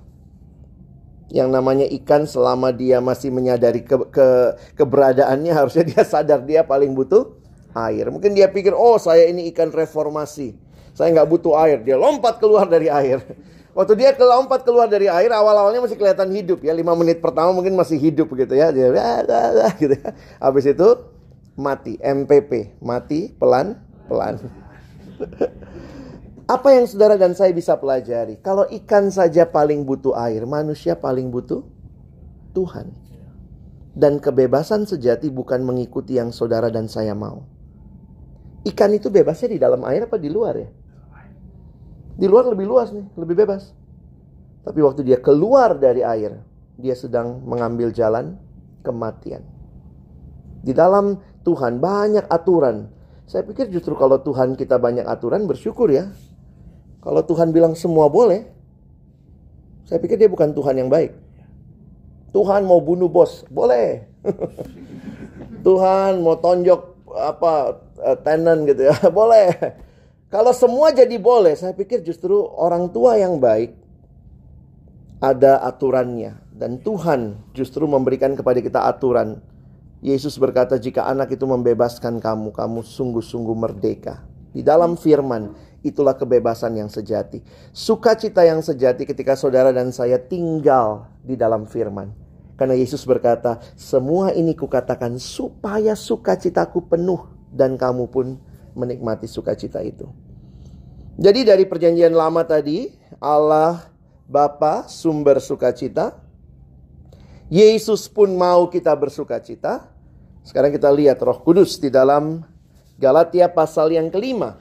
Yang 1.30 1.48
namanya 1.54 1.86
ikan 2.02 2.26
selama 2.26 2.74
dia 2.74 2.98
masih 2.98 3.30
menyadari 3.30 3.86
ke, 3.86 3.96
ke 4.10 4.28
keberadaannya 4.74 5.52
harusnya 5.58 5.86
dia 5.86 6.02
sadar 6.02 6.42
dia 6.42 6.66
paling 6.66 6.90
butuh 6.90 7.38
air. 7.74 8.10
Mungkin 8.10 8.34
dia 8.34 8.50
pikir, 8.50 8.74
oh 8.74 8.98
saya 8.98 9.30
ini 9.30 9.46
ikan 9.54 9.70
reformasi. 9.70 10.58
Saya 10.90 11.14
nggak 11.14 11.28
butuh 11.30 11.54
air. 11.62 11.78
Dia 11.86 11.94
lompat 11.94 12.42
keluar 12.42 12.66
dari 12.66 12.90
air. 12.90 13.22
Waktu 13.78 13.94
dia 13.94 14.10
lompat 14.18 14.66
keluar 14.66 14.90
dari 14.90 15.06
air, 15.06 15.30
awal-awalnya 15.30 15.86
masih 15.86 15.94
kelihatan 15.94 16.34
hidup 16.34 16.66
ya. 16.66 16.74
Lima 16.74 16.98
menit 16.98 17.22
pertama 17.22 17.54
mungkin 17.54 17.78
masih 17.78 17.96
hidup 17.96 18.26
gitu 18.34 18.58
ya. 18.58 18.74
Dia 18.74 18.90
gitu 19.82 19.94
ya. 19.94 20.10
Habis 20.42 20.74
itu 20.74 20.88
mati. 21.54 21.94
MPP. 22.02 22.82
Mati 22.82 23.30
pelan-pelan. 23.38 24.42
Apa 26.50 26.74
yang 26.74 26.90
saudara 26.90 27.14
dan 27.14 27.30
saya 27.38 27.54
bisa 27.54 27.78
pelajari? 27.78 28.42
Kalau 28.42 28.66
ikan 28.66 29.06
saja 29.14 29.46
paling 29.46 29.86
butuh 29.86 30.18
air, 30.18 30.42
manusia 30.50 30.98
paling 30.98 31.30
butuh 31.30 31.62
Tuhan. 32.58 32.90
Dan 33.94 34.18
kebebasan 34.18 34.82
sejati 34.82 35.30
bukan 35.30 35.62
mengikuti 35.62 36.18
yang 36.18 36.34
saudara 36.34 36.66
dan 36.66 36.90
saya 36.90 37.14
mau. 37.14 37.46
Ikan 38.66 38.90
itu 38.98 39.14
bebasnya 39.14 39.54
di 39.54 39.58
dalam 39.62 39.86
air 39.86 40.10
apa 40.10 40.18
di 40.18 40.26
luar 40.26 40.58
ya? 40.58 40.66
Di 42.18 42.26
luar 42.26 42.50
lebih 42.50 42.66
luas 42.66 42.90
nih, 42.90 43.06
lebih 43.14 43.46
bebas. 43.46 43.70
Tapi 44.66 44.82
waktu 44.82 45.06
dia 45.06 45.22
keluar 45.22 45.78
dari 45.78 46.02
air, 46.02 46.34
dia 46.74 46.98
sedang 46.98 47.46
mengambil 47.46 47.94
jalan 47.94 48.34
kematian. 48.82 49.46
Di 50.66 50.74
dalam 50.74 51.14
Tuhan 51.46 51.78
banyak 51.78 52.26
aturan. 52.26 52.90
Saya 53.30 53.46
pikir 53.46 53.70
justru 53.70 53.94
kalau 53.94 54.18
Tuhan 54.18 54.58
kita 54.58 54.82
banyak 54.82 55.06
aturan 55.06 55.46
bersyukur 55.46 55.94
ya. 55.94 56.10
Kalau 57.00 57.24
Tuhan 57.24 57.48
bilang 57.50 57.72
semua 57.72 58.12
boleh, 58.12 58.44
saya 59.88 59.98
pikir 59.98 60.20
dia 60.20 60.28
bukan 60.28 60.52
Tuhan 60.52 60.76
yang 60.76 60.92
baik. 60.92 61.16
Tuhan 62.30 62.62
mau 62.62 62.78
bunuh 62.78 63.10
bos, 63.10 63.42
boleh. 63.50 64.06
Tuhan 65.66 66.22
mau 66.22 66.38
tonjok 66.38 67.10
apa 67.10 67.52
eh, 68.04 68.18
tenant 68.22 68.60
gitu 68.68 68.86
ya, 68.86 68.94
boleh. 69.20 69.50
Kalau 70.30 70.54
semua 70.54 70.94
jadi 70.94 71.18
boleh, 71.18 71.58
saya 71.58 71.74
pikir 71.74 72.06
justru 72.06 72.38
orang 72.38 72.86
tua 72.94 73.18
yang 73.18 73.42
baik 73.42 73.74
ada 75.18 75.58
aturannya 75.66 76.38
dan 76.54 76.78
Tuhan 76.80 77.40
justru 77.52 77.84
memberikan 77.90 78.38
kepada 78.38 78.62
kita 78.62 78.86
aturan. 78.86 79.42
Yesus 80.00 80.40
berkata, 80.40 80.80
"Jika 80.80 81.04
anak 81.04 81.34
itu 81.36 81.44
membebaskan 81.44 82.24
kamu, 82.24 82.56
kamu 82.56 82.80
sungguh-sungguh 82.80 83.52
merdeka." 83.52 84.24
Di 84.54 84.64
dalam 84.64 84.96
firman, 84.96 85.52
itulah 85.80 86.16
kebebasan 86.16 86.76
yang 86.76 86.88
sejati. 86.88 87.40
Sukacita 87.72 88.44
yang 88.44 88.60
sejati 88.60 89.08
ketika 89.08 89.36
saudara 89.36 89.72
dan 89.72 89.92
saya 89.92 90.20
tinggal 90.20 91.08
di 91.24 91.34
dalam 91.36 91.64
firman. 91.64 92.12
Karena 92.56 92.76
Yesus 92.76 93.08
berkata, 93.08 93.60
"Semua 93.72 94.36
ini 94.36 94.52
kukatakan 94.52 95.16
supaya 95.16 95.96
sukacitaku 95.96 96.92
penuh 96.92 97.24
dan 97.50 97.74
kamu 97.74 98.06
pun 98.08 98.38
menikmati 98.74 99.26
sukacita 99.26 99.82
itu. 99.82 100.06
Jadi 101.20 101.44
dari 101.44 101.64
perjanjian 101.66 102.14
lama 102.14 102.46
tadi, 102.46 102.88
Allah 103.20 103.90
Bapa 104.30 104.86
sumber 104.86 105.42
sukacita. 105.42 106.16
Yesus 107.50 108.06
pun 108.06 108.30
mau 108.38 108.70
kita 108.70 108.94
bersukacita. 108.94 109.90
Sekarang 110.46 110.70
kita 110.70 110.88
lihat 110.88 111.18
Roh 111.20 111.42
Kudus 111.42 111.82
di 111.82 111.90
dalam 111.90 112.46
Galatia 112.94 113.50
pasal 113.50 113.90
yang 113.90 114.08
kelima. 114.08 114.56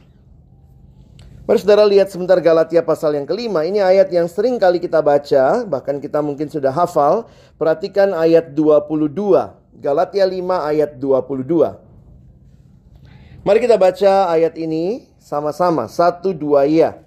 Mari 1.49 1.65
saudara 1.65 1.81
lihat 1.81 2.13
sebentar 2.13 2.37
Galatia 2.37 2.77
pasal 2.85 3.17
yang 3.17 3.25
kelima. 3.25 3.65
Ini 3.65 3.81
ayat 3.81 4.13
yang 4.13 4.29
sering 4.29 4.61
kali 4.61 4.77
kita 4.77 5.01
baca, 5.01 5.65
bahkan 5.65 5.97
kita 5.97 6.21
mungkin 6.21 6.45
sudah 6.45 6.69
hafal. 6.69 7.25
Perhatikan 7.57 8.13
ayat 8.13 8.53
22. 8.53 9.09
Galatia 9.81 10.29
5 10.29 10.45
ayat 10.45 11.01
22. 11.01 11.73
Mari 13.41 13.59
kita 13.65 13.81
baca 13.81 14.29
ayat 14.29 14.53
ini 14.61 15.09
sama-sama. 15.17 15.89
Satu 15.89 16.37
dua 16.37 16.69
ya. 16.69 17.01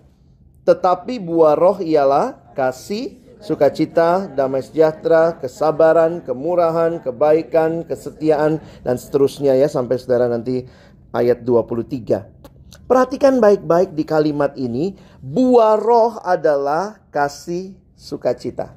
Tetapi 0.67 1.23
buah 1.23 1.55
roh 1.55 1.79
ialah 1.79 2.35
kasih, 2.59 3.23
sukacita, 3.39 4.27
damai 4.27 4.67
sejahtera, 4.67 5.39
kesabaran, 5.39 6.19
kemurahan, 6.19 6.99
kebaikan, 6.99 7.87
kesetiaan, 7.87 8.59
dan 8.83 8.99
seterusnya 8.99 9.55
ya 9.55 9.71
sampai 9.71 10.03
saudara 10.03 10.27
nanti 10.27 10.67
ayat 11.15 11.47
23. 11.47 12.52
Perhatikan 12.73 13.37
baik-baik 13.41 13.93
di 13.93 14.05
kalimat 14.05 14.57
ini, 14.57 14.97
buah 15.21 15.77
roh 15.77 16.17
adalah 16.25 17.01
kasih 17.13 17.77
sukacita. 17.93 18.73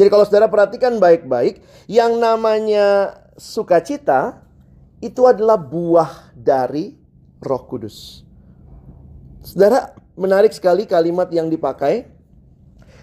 Jadi 0.00 0.08
kalau 0.08 0.24
saudara 0.24 0.48
perhatikan 0.48 0.96
baik-baik, 0.96 1.60
yang 1.84 2.16
namanya 2.16 3.20
sukacita 3.36 4.40
itu 5.04 5.28
adalah 5.28 5.60
buah 5.60 6.32
dari 6.32 6.96
Roh 7.40 7.64
Kudus. 7.68 8.24
Saudara, 9.44 9.92
menarik 10.16 10.52
sekali 10.52 10.88
kalimat 10.88 11.28
yang 11.32 11.48
dipakai. 11.48 12.08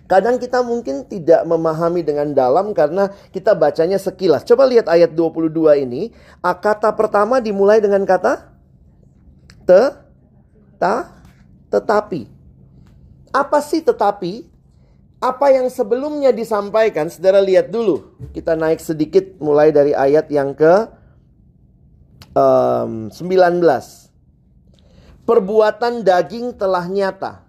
Kadang 0.08 0.40
kita 0.40 0.64
mungkin 0.64 1.04
tidak 1.06 1.44
memahami 1.44 2.02
dengan 2.02 2.32
dalam 2.32 2.72
karena 2.72 3.12
kita 3.30 3.52
bacanya 3.54 4.00
sekilas. 4.00 4.46
Coba 4.48 4.64
lihat 4.66 4.88
ayat 4.88 5.12
22 5.14 5.84
ini. 5.84 6.16
Kata 6.42 6.96
pertama 6.96 7.44
dimulai 7.44 7.84
dengan 7.84 8.02
kata 8.08 8.57
te, 9.68 9.84
ta, 10.80 11.12
tetapi. 11.68 12.32
Apa 13.36 13.60
sih 13.60 13.84
tetapi? 13.84 14.48
Apa 15.18 15.50
yang 15.50 15.68
sebelumnya 15.68 16.32
disampaikan, 16.32 17.10
saudara 17.12 17.44
lihat 17.44 17.74
dulu. 17.74 18.16
Kita 18.32 18.56
naik 18.56 18.80
sedikit 18.80 19.26
mulai 19.42 19.74
dari 19.74 19.92
ayat 19.92 20.30
yang 20.32 20.54
ke 20.56 20.88
um, 22.38 23.10
19. 23.12 23.60
Perbuatan 25.28 26.06
daging 26.06 26.56
telah 26.56 26.86
nyata. 26.88 27.44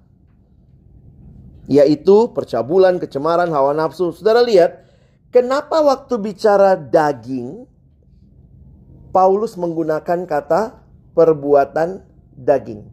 Yaitu 1.68 2.32
percabulan, 2.32 2.96
kecemaran, 2.96 3.52
hawa 3.52 3.76
nafsu. 3.76 4.16
Saudara 4.16 4.40
lihat, 4.40 4.88
kenapa 5.28 5.84
waktu 5.84 6.16
bicara 6.16 6.72
daging, 6.74 7.68
Paulus 9.12 9.60
menggunakan 9.60 10.24
kata 10.24 10.80
perbuatan 11.12 12.07
daging. 12.38 12.86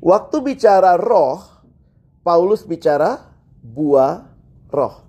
Waktu 0.00 0.36
bicara 0.40 0.96
roh, 0.96 1.44
Paulus 2.24 2.64
bicara 2.64 3.30
buah 3.60 4.26
roh. 4.72 5.04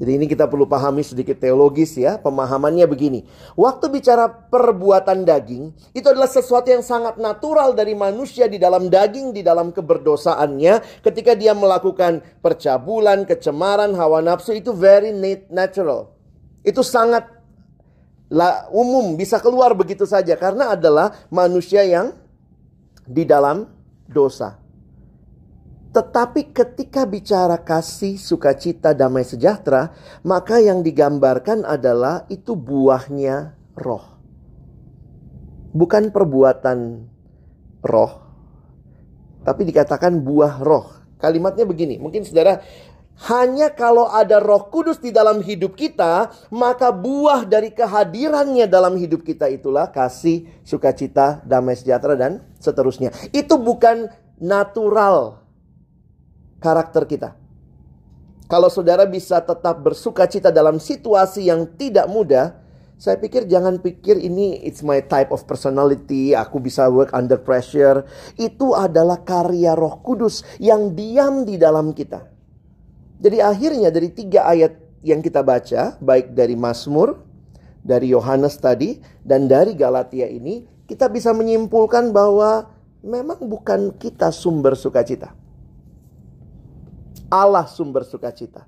Jadi 0.00 0.16
ini 0.16 0.24
kita 0.24 0.48
perlu 0.48 0.64
pahami 0.64 1.04
sedikit 1.04 1.36
teologis 1.36 1.92
ya. 1.92 2.16
Pemahamannya 2.16 2.88
begini. 2.88 3.20
Waktu 3.52 3.92
bicara 3.92 4.32
perbuatan 4.32 5.28
daging, 5.28 5.76
itu 5.92 6.06
adalah 6.08 6.24
sesuatu 6.24 6.72
yang 6.72 6.80
sangat 6.80 7.20
natural 7.20 7.76
dari 7.76 7.92
manusia 7.92 8.48
di 8.48 8.56
dalam 8.56 8.88
daging, 8.88 9.36
di 9.36 9.44
dalam 9.44 9.76
keberdosaannya. 9.76 11.04
Ketika 11.04 11.36
dia 11.36 11.52
melakukan 11.52 12.24
percabulan, 12.40 13.28
kecemaran, 13.28 13.92
hawa 13.92 14.24
nafsu, 14.24 14.56
itu 14.56 14.72
very 14.72 15.12
natural. 15.52 16.16
Itu 16.64 16.80
sangat 16.80 17.28
umum 18.72 19.20
bisa 19.20 19.36
keluar 19.36 19.76
begitu 19.76 20.08
saja 20.08 20.32
karena 20.32 20.78
adalah 20.78 21.12
manusia 21.28 21.84
yang 21.84 22.16
di 23.06 23.24
dalam 23.24 23.64
dosa. 24.08 24.60
Tetapi 25.90 26.54
ketika 26.54 27.02
bicara 27.02 27.58
kasih, 27.58 28.14
sukacita, 28.14 28.94
damai 28.94 29.26
sejahtera, 29.26 29.90
maka 30.22 30.62
yang 30.62 30.86
digambarkan 30.86 31.66
adalah 31.66 32.30
itu 32.30 32.54
buahnya 32.54 33.58
roh. 33.74 34.06
Bukan 35.74 36.14
perbuatan 36.14 36.78
roh, 37.82 38.12
tapi 39.42 39.66
dikatakan 39.66 40.22
buah 40.22 40.62
roh. 40.62 40.86
Kalimatnya 41.20 41.66
begini, 41.66 41.98
mungkin 41.98 42.22
saudara 42.24 42.62
hanya 43.28 43.68
kalau 43.68 44.08
ada 44.08 44.40
Roh 44.40 44.72
Kudus 44.72 44.96
di 44.96 45.12
dalam 45.12 45.44
hidup 45.44 45.76
kita, 45.76 46.32
maka 46.48 46.88
buah 46.88 47.44
dari 47.44 47.68
kehadirannya 47.68 48.64
dalam 48.64 48.96
hidup 48.96 49.20
kita 49.20 49.44
itulah 49.52 49.92
kasih, 49.92 50.48
sukacita, 50.64 51.44
damai 51.44 51.76
sejahtera 51.76 52.16
dan 52.16 52.40
seterusnya. 52.56 53.12
Itu 53.36 53.60
bukan 53.60 54.08
natural 54.40 55.36
karakter 56.64 57.04
kita. 57.04 57.36
Kalau 58.48 58.72
saudara 58.72 59.04
bisa 59.04 59.44
tetap 59.44 59.84
bersukacita 59.84 60.48
dalam 60.48 60.80
situasi 60.80 61.52
yang 61.52 61.68
tidak 61.76 62.08
mudah, 62.08 62.56
saya 62.96 63.20
pikir 63.20 63.44
jangan 63.44 63.84
pikir 63.84 64.16
ini 64.16 64.64
it's 64.64 64.80
my 64.80 65.04
type 65.04 65.28
of 65.28 65.44
personality, 65.44 66.32
aku 66.32 66.56
bisa 66.56 66.88
work 66.88 67.12
under 67.12 67.36
pressure. 67.36 68.08
Itu 68.40 68.72
adalah 68.72 69.20
karya 69.28 69.76
Roh 69.76 70.00
Kudus 70.00 70.40
yang 70.56 70.96
diam 70.96 71.44
di 71.44 71.60
dalam 71.60 71.92
kita. 71.92 72.39
Jadi 73.20 73.36
akhirnya 73.44 73.92
dari 73.92 74.08
tiga 74.08 74.48
ayat 74.48 74.80
yang 75.04 75.20
kita 75.20 75.44
baca, 75.44 76.00
baik 76.00 76.32
dari 76.32 76.56
Mazmur, 76.56 77.20
dari 77.84 78.12
Yohanes 78.12 78.56
tadi, 78.56 78.96
dan 79.20 79.44
dari 79.44 79.76
Galatia 79.76 80.24
ini, 80.24 80.64
kita 80.88 81.12
bisa 81.12 81.36
menyimpulkan 81.36 82.10
bahwa 82.16 82.72
memang 83.04 83.44
bukan 83.44 83.92
kita 83.96 84.32
sumber 84.32 84.72
sukacita. 84.72 85.36
Allah 87.30 87.68
sumber 87.68 88.08
sukacita. 88.08 88.64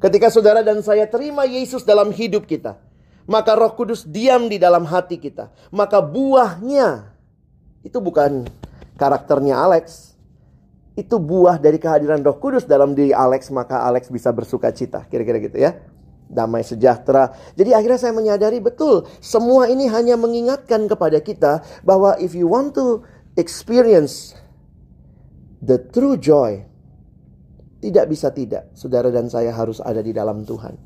Ketika 0.00 0.32
saudara 0.32 0.64
dan 0.64 0.80
saya 0.80 1.04
terima 1.04 1.44
Yesus 1.44 1.84
dalam 1.84 2.08
hidup 2.14 2.48
kita, 2.48 2.80
maka 3.28 3.52
Roh 3.52 3.76
Kudus 3.76 4.08
diam 4.08 4.48
di 4.48 4.56
dalam 4.56 4.88
hati 4.88 5.20
kita. 5.20 5.52
Maka 5.68 6.00
buahnya 6.00 7.12
itu 7.84 8.00
bukan 8.00 8.48
karakternya 8.96 9.60
Alex, 9.60 10.09
itu 11.00 11.16
buah 11.16 11.56
dari 11.56 11.80
kehadiran 11.80 12.20
Roh 12.20 12.36
Kudus 12.36 12.68
dalam 12.68 12.92
diri 12.92 13.16
Alex, 13.16 13.48
maka 13.48 13.80
Alex 13.88 14.12
bisa 14.12 14.28
bersuka 14.36 14.68
cita. 14.68 15.08
Kira-kira 15.08 15.40
gitu 15.40 15.56
ya. 15.56 15.80
Damai 16.28 16.60
sejahtera. 16.60 17.32
Jadi 17.56 17.72
akhirnya 17.72 17.98
saya 17.98 18.12
menyadari 18.14 18.60
betul, 18.60 19.08
semua 19.18 19.66
ini 19.66 19.88
hanya 19.88 20.14
mengingatkan 20.20 20.86
kepada 20.86 21.18
kita 21.24 21.64
bahwa 21.82 22.14
if 22.20 22.36
you 22.36 22.46
want 22.46 22.76
to 22.76 23.02
experience 23.34 24.36
the 25.64 25.80
true 25.90 26.20
joy, 26.20 26.62
tidak 27.80 28.12
bisa 28.12 28.28
tidak, 28.30 28.68
saudara 28.76 29.08
dan 29.08 29.32
saya 29.32 29.56
harus 29.56 29.80
ada 29.80 30.04
di 30.04 30.12
dalam 30.12 30.44
Tuhan. 30.44 30.76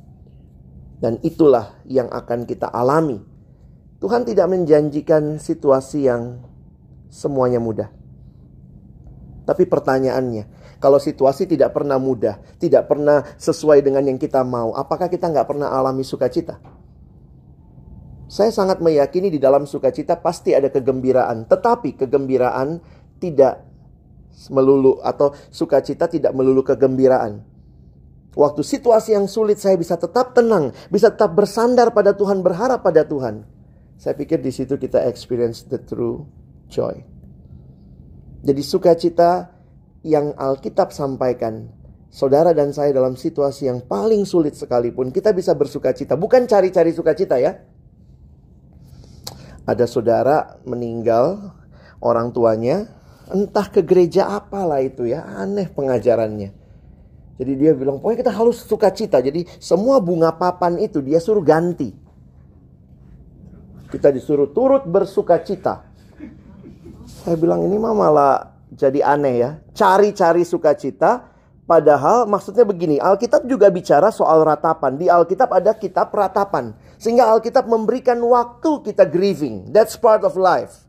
Dan 1.03 1.21
itulah 1.27 1.83
yang 1.91 2.09
akan 2.09 2.47
kita 2.47 2.71
alami. 2.71 3.19
Tuhan 3.99 4.23
tidak 4.25 4.47
menjanjikan 4.49 5.43
situasi 5.43 6.07
yang 6.09 6.41
semuanya 7.11 7.59
mudah. 7.61 8.04
Tapi 9.45 9.69
pertanyaannya, 9.69 10.77
kalau 10.81 10.97
situasi 10.97 11.45
tidak 11.45 11.77
pernah 11.77 12.01
mudah, 12.01 12.41
tidak 12.57 12.89
pernah 12.89 13.25
sesuai 13.37 13.85
dengan 13.85 14.05
yang 14.09 14.17
kita 14.17 14.41
mau, 14.41 14.73
apakah 14.73 15.13
kita 15.13 15.29
nggak 15.29 15.49
pernah 15.49 15.69
alami 15.69 16.01
sukacita? 16.01 16.57
Saya 18.25 18.51
sangat 18.51 18.81
meyakini 18.81 19.29
di 19.29 19.37
dalam 19.37 19.69
sukacita 19.69 20.17
pasti 20.17 20.57
ada 20.57 20.73
kegembiraan, 20.73 21.45
tetapi 21.45 22.01
kegembiraan 22.01 22.81
tidak 23.21 23.63
melulu 24.51 24.99
atau 25.05 25.37
sukacita 25.53 26.09
tidak 26.09 26.33
melulu 26.33 26.65
kegembiraan. 26.65 27.45
Waktu 28.35 28.67
situasi 28.67 29.15
yang 29.15 29.31
sulit 29.31 29.63
saya 29.63 29.79
bisa 29.79 29.95
tetap 29.95 30.35
tenang, 30.35 30.75
bisa 30.91 31.15
tetap 31.15 31.39
bersandar 31.39 31.95
pada 31.95 32.17
Tuhan, 32.17 32.43
berharap 32.43 32.83
pada 32.83 33.07
Tuhan. 33.07 33.47
Saya 33.95 34.19
pikir 34.19 34.43
di 34.43 34.51
situ 34.51 34.75
kita 34.75 35.07
experience 35.07 35.63
the 35.71 35.79
true 35.79 36.27
joy. 36.67 37.14
Jadi 38.45 38.61
sukacita 38.61 39.57
yang 40.05 40.37
Alkitab 40.37 40.93
sampaikan, 40.93 41.65
saudara 42.13 42.53
dan 42.53 42.77
saya 42.77 42.93
dalam 42.93 43.17
situasi 43.17 43.73
yang 43.73 43.81
paling 43.89 44.29
sulit 44.29 44.53
sekalipun, 44.53 45.09
kita 45.09 45.33
bisa 45.33 45.57
bersukacita. 45.57 46.13
Bukan 46.13 46.45
cari-cari 46.45 46.93
sukacita 46.93 47.41
ya. 47.41 47.57
Ada 49.65 49.89
saudara 49.89 50.61
meninggal, 50.69 51.57
orang 52.05 52.37
tuanya, 52.37 52.85
entah 53.33 53.65
ke 53.73 53.81
gereja 53.81 54.29
apalah 54.29 54.85
itu 54.85 55.09
ya, 55.09 55.25
aneh 55.25 55.73
pengajarannya. 55.73 56.53
Jadi 57.41 57.53
dia 57.57 57.73
bilang, 57.73 57.97
pokoknya 57.97 58.29
kita 58.29 58.33
harus 58.37 58.61
sukacita. 58.61 59.25
Jadi 59.25 59.49
semua 59.57 60.05
bunga 60.05 60.37
papan 60.37 60.77
itu 60.85 61.01
dia 61.01 61.17
suruh 61.17 61.41
ganti. 61.41 61.97
Kita 63.89 64.13
disuruh 64.13 64.53
turut 64.53 64.85
bersukacita. 64.85 65.94
Saya 67.25 67.41
bilang 67.41 67.65
ini 67.65 67.81
mah 67.81 67.97
malah 67.97 68.53
jadi 68.69 69.01
aneh 69.01 69.35
ya. 69.41 69.51
Cari-cari 69.73 70.45
sukacita. 70.45 71.33
Padahal 71.65 72.29
maksudnya 72.29 72.69
begini, 72.69 73.01
Alkitab 73.01 73.49
juga 73.49 73.73
bicara 73.73 74.13
soal 74.13 74.45
ratapan. 74.45 75.01
Di 75.01 75.09
Alkitab 75.09 75.49
ada 75.49 75.73
kitab 75.73 76.13
ratapan. 76.13 76.77
Sehingga 77.01 77.33
Alkitab 77.33 77.65
memberikan 77.65 78.21
waktu 78.21 78.85
kita 78.85 79.09
grieving. 79.09 79.73
That's 79.73 79.97
part 79.97 80.21
of 80.29 80.37
life. 80.37 80.85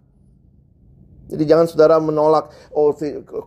Jadi 1.31 1.47
jangan 1.47 1.71
saudara 1.71 1.95
menolak, 2.03 2.51
oh 2.75 2.91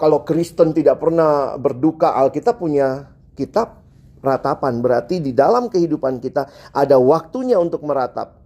kalau 0.01 0.25
Kristen 0.25 0.73
tidak 0.73 0.99
pernah 0.99 1.61
berduka, 1.61 2.17
Alkitab 2.17 2.57
punya 2.57 3.13
kitab 3.37 3.85
ratapan. 4.25 4.81
Berarti 4.81 5.21
di 5.21 5.37
dalam 5.37 5.69
kehidupan 5.69 6.25
kita 6.25 6.73
ada 6.73 6.97
waktunya 6.97 7.61
untuk 7.61 7.85
meratap. 7.85 8.41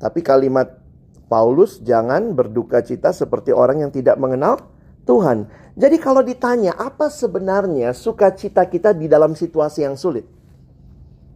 Tapi 0.00 0.24
kalimat 0.24 0.87
Paulus 1.28 1.78
jangan 1.84 2.32
berduka 2.32 2.80
cita 2.80 3.12
seperti 3.12 3.52
orang 3.52 3.84
yang 3.84 3.92
tidak 3.92 4.16
mengenal 4.16 4.64
Tuhan. 5.04 5.48
Jadi 5.78 5.96
kalau 6.00 6.24
ditanya 6.24 6.74
apa 6.74 7.12
sebenarnya 7.12 7.94
sukacita 7.94 8.66
kita 8.66 8.96
di 8.96 9.06
dalam 9.06 9.36
situasi 9.36 9.84
yang 9.84 9.94
sulit? 9.94 10.26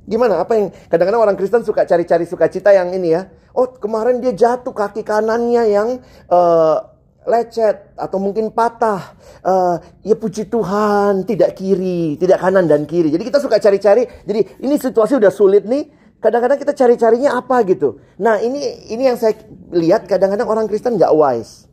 Gimana? 0.02 0.42
Apa 0.42 0.58
yang 0.58 0.66
kadang-kadang 0.90 1.22
orang 1.22 1.36
Kristen 1.38 1.62
suka 1.62 1.86
cari-cari 1.86 2.26
sukacita 2.26 2.74
yang 2.74 2.90
ini 2.90 3.14
ya. 3.14 3.30
Oh 3.54 3.70
kemarin 3.70 4.18
dia 4.18 4.34
jatuh 4.34 4.74
kaki 4.74 5.06
kanannya 5.06 5.62
yang 5.70 5.88
uh, 6.26 6.76
lecet 7.22 7.94
atau 7.94 8.18
mungkin 8.18 8.50
patah. 8.50 9.14
Uh, 9.46 9.78
ya 10.02 10.18
puji 10.18 10.50
Tuhan 10.50 11.22
tidak 11.22 11.54
kiri, 11.54 12.18
tidak 12.18 12.42
kanan 12.42 12.66
dan 12.66 12.82
kiri. 12.82 13.14
Jadi 13.14 13.22
kita 13.22 13.38
suka 13.38 13.62
cari-cari. 13.62 14.02
Jadi 14.26 14.58
ini 14.66 14.74
situasi 14.74 15.22
udah 15.22 15.30
sulit 15.30 15.70
nih 15.70 16.01
Kadang-kadang 16.22 16.58
kita 16.62 16.72
cari-carinya 16.72 17.34
apa 17.34 17.66
gitu. 17.66 17.98
Nah 18.22 18.38
ini 18.38 18.86
ini 18.94 19.10
yang 19.10 19.18
saya 19.18 19.34
lihat 19.74 20.06
kadang-kadang 20.06 20.46
orang 20.46 20.70
Kristen 20.70 20.94
nggak 20.94 21.10
wise. 21.10 21.66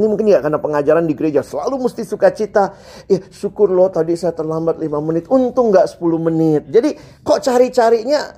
Ini 0.00 0.06
mungkin 0.08 0.30
ya 0.30 0.40
karena 0.40 0.56
pengajaran 0.62 1.04
di 1.04 1.12
gereja 1.12 1.44
selalu 1.44 1.76
mesti 1.84 2.08
sukacita. 2.08 2.72
Ya 3.04 3.20
syukur 3.28 3.68
loh 3.68 3.92
tadi 3.92 4.16
saya 4.16 4.32
terlambat 4.32 4.80
5 4.80 4.88
menit. 5.04 5.28
Untung 5.28 5.68
nggak 5.68 5.92
10 6.00 6.26
menit. 6.32 6.62
Jadi 6.72 6.96
kok 7.20 7.44
cari-carinya 7.44 8.32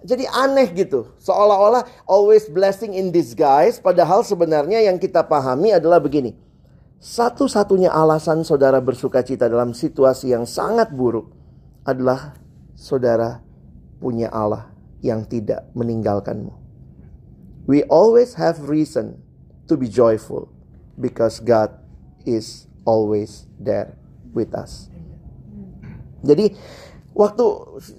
jadi 0.00 0.24
aneh 0.32 0.72
gitu. 0.72 1.12
Seolah-olah 1.20 2.08
always 2.08 2.48
blessing 2.48 2.96
in 2.96 3.12
disguise. 3.12 3.76
Padahal 3.84 4.24
sebenarnya 4.24 4.80
yang 4.80 4.96
kita 4.96 5.28
pahami 5.28 5.76
adalah 5.76 6.00
begini. 6.00 6.32
Satu-satunya 7.02 7.90
alasan 7.90 8.46
saudara 8.46 8.78
bersukacita 8.78 9.50
dalam 9.50 9.74
situasi 9.74 10.32
yang 10.32 10.46
sangat 10.46 10.94
buruk 10.94 11.34
adalah 11.82 12.38
saudara 12.78 13.42
punya 14.02 14.26
Allah 14.34 14.74
yang 14.98 15.22
tidak 15.22 15.70
meninggalkanmu. 15.78 16.50
We 17.70 17.86
always 17.86 18.34
have 18.34 18.66
reason 18.66 19.22
to 19.70 19.78
be 19.78 19.86
joyful 19.86 20.50
because 20.98 21.38
God 21.38 21.70
is 22.26 22.66
always 22.82 23.46
there 23.62 23.94
with 24.34 24.50
us. 24.50 24.90
Jadi 26.26 26.58
waktu 27.14 27.44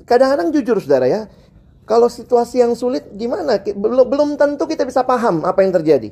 kadang-kadang 0.04 0.52
jujur 0.52 0.84
saudara 0.84 1.08
ya, 1.08 1.22
kalau 1.84 2.12
situasi 2.12 2.60
yang 2.60 2.76
sulit 2.76 3.08
gimana? 3.16 3.60
Belum 3.60 4.08
belum 4.08 4.30
tentu 4.36 4.68
kita 4.68 4.84
bisa 4.84 5.04
paham 5.04 5.44
apa 5.48 5.63
yang 5.63 5.72
terjadi. 5.72 6.12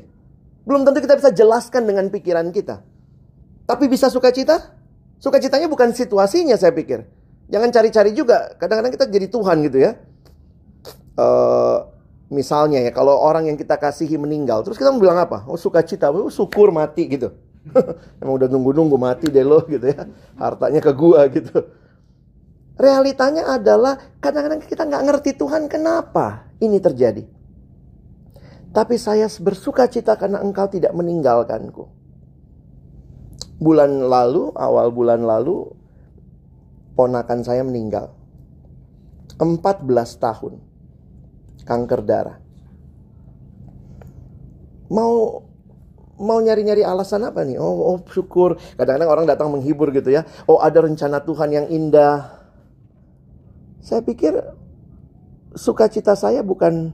Belum 0.64 0.88
tentu 0.88 1.04
kita 1.04 1.20
bisa 1.20 1.32
jelaskan 1.32 1.88
dengan 1.88 2.08
pikiran 2.08 2.48
kita. 2.56 2.84
Tapi 3.68 3.88
bisa 3.88 4.12
sukacita? 4.12 4.76
Sukacitanya 5.20 5.72
bukan 5.72 5.96
situasinya 5.96 6.60
saya 6.60 6.76
pikir. 6.76 7.08
Jangan 7.52 7.70
cari-cari 7.70 8.12
juga. 8.16 8.56
Kadang-kadang 8.56 8.96
kita 8.96 9.06
jadi 9.12 9.28
Tuhan 9.28 9.58
gitu 9.68 9.78
ya. 9.84 10.00
Uh, 11.20 11.84
misalnya 12.32 12.80
ya, 12.80 12.96
kalau 12.96 13.20
orang 13.20 13.52
yang 13.52 13.60
kita 13.60 13.76
kasihi 13.76 14.16
meninggal, 14.16 14.64
terus 14.64 14.80
kita 14.80 14.90
mau 14.96 15.04
bilang 15.04 15.20
apa? 15.20 15.44
Oh 15.52 15.60
sukacita, 15.60 16.08
oh, 16.10 16.32
syukur 16.32 16.72
mati 16.72 17.12
gitu. 17.12 17.36
Emang 18.24 18.40
udah 18.40 18.48
nunggu-nunggu 18.48 18.96
mati 18.96 19.28
deh 19.28 19.44
lo 19.44 19.68
gitu 19.68 19.84
ya. 19.84 20.08
Hartanya 20.40 20.80
ke 20.80 20.92
gua 20.96 21.28
gitu. 21.28 21.60
Realitanya 22.80 23.52
adalah 23.52 24.00
kadang-kadang 24.24 24.64
kita 24.64 24.88
nggak 24.88 25.04
ngerti 25.12 25.32
Tuhan 25.36 25.68
kenapa 25.68 26.50
ini 26.64 26.80
terjadi. 26.80 27.28
Tapi 28.72 28.96
saya 28.96 29.28
bersuka 29.44 29.92
cita 29.92 30.16
karena 30.16 30.40
engkau 30.40 30.72
tidak 30.72 30.96
meninggalkanku. 30.96 31.92
Bulan 33.60 34.08
lalu, 34.08 34.56
awal 34.56 34.90
bulan 34.90 35.22
lalu, 35.22 35.68
ponakan 36.96 37.42
saya 37.46 37.62
meninggal. 37.64 38.14
14 39.42 39.88
tahun. 40.22 40.54
Kanker 41.66 42.02
darah. 42.06 42.38
Mau 44.92 45.46
mau 46.22 46.38
nyari-nyari 46.38 46.86
alasan 46.86 47.26
apa 47.26 47.42
nih? 47.42 47.58
Oh, 47.58 47.96
oh 47.96 47.98
syukur. 48.06 48.60
Kadang-kadang 48.78 49.10
orang 49.10 49.26
datang 49.26 49.50
menghibur 49.50 49.90
gitu 49.90 50.14
ya. 50.14 50.28
Oh, 50.46 50.62
ada 50.62 50.86
rencana 50.86 51.24
Tuhan 51.26 51.50
yang 51.50 51.68
indah. 51.72 52.38
Saya 53.82 54.06
pikir 54.06 54.38
sukacita 55.58 56.14
saya 56.14 56.46
bukan 56.46 56.94